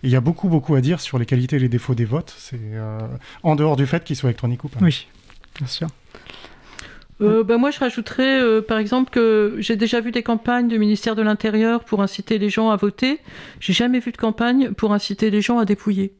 [0.04, 2.36] Il y a beaucoup beaucoup à dire sur les qualités et les défauts des votes,
[2.38, 3.00] c'est euh,
[3.42, 4.78] en dehors du fait qu'ils soient électroniques ou pas.
[4.80, 5.08] Oui,
[5.56, 5.88] bien sûr.
[7.20, 10.78] Euh, bah, moi, je rajouterais, euh, par exemple, que j'ai déjà vu des campagnes du
[10.78, 13.20] ministère de l'Intérieur pour inciter les gens à voter.
[13.60, 16.12] J'ai jamais vu de campagne pour inciter les gens à dépouiller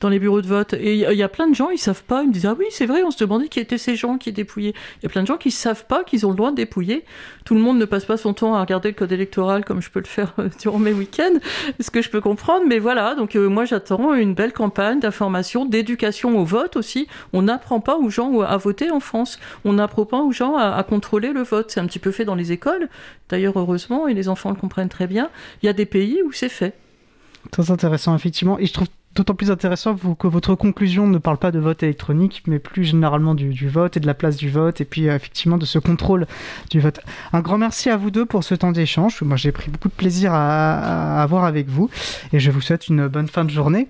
[0.00, 0.74] dans les bureaux de vote.
[0.74, 2.22] Et il y, a plein de gens, ils savent pas.
[2.22, 4.32] Ils me disent Ah oui, c'est vrai, on se demandait qui étaient ces gens qui
[4.32, 4.74] dépouillaient.
[4.96, 7.04] Il y a plein de gens qui savent pas qu'ils ont le droit de dépouiller.
[7.44, 9.90] Tout le monde ne passe pas son temps à regarder le code électoral comme je
[9.90, 11.38] peux le faire euh, durant mes week-ends,
[11.80, 12.66] ce que je peux comprendre.
[12.66, 17.08] Mais voilà, donc euh, moi j'attends une belle campagne d'information, d'éducation au vote aussi.
[17.32, 19.38] On n'apprend pas aux gens à voter en France.
[19.64, 21.70] On n'apprend pas aux gens à, à contrôler le vote.
[21.70, 22.88] C'est un petit peu fait dans les écoles.
[23.28, 25.30] D'ailleurs, heureusement, et les enfants le comprennent très bien.
[25.62, 26.74] Il y a des pays où c'est fait.
[27.50, 28.58] Très intéressant, effectivement.
[28.58, 32.42] Et je trouve d'autant plus intéressant que votre conclusion ne parle pas de vote électronique,
[32.46, 35.58] mais plus généralement du, vote et de la place du vote, et puis euh, effectivement
[35.58, 36.26] de ce contrôle
[36.70, 37.00] du vote.
[37.32, 39.20] Un grand merci à vous deux pour ce temps d'échange.
[39.22, 41.90] Moi, j'ai pris beaucoup de plaisir à, avoir avec vous,
[42.32, 43.84] et je vous souhaite une bonne fin de journée.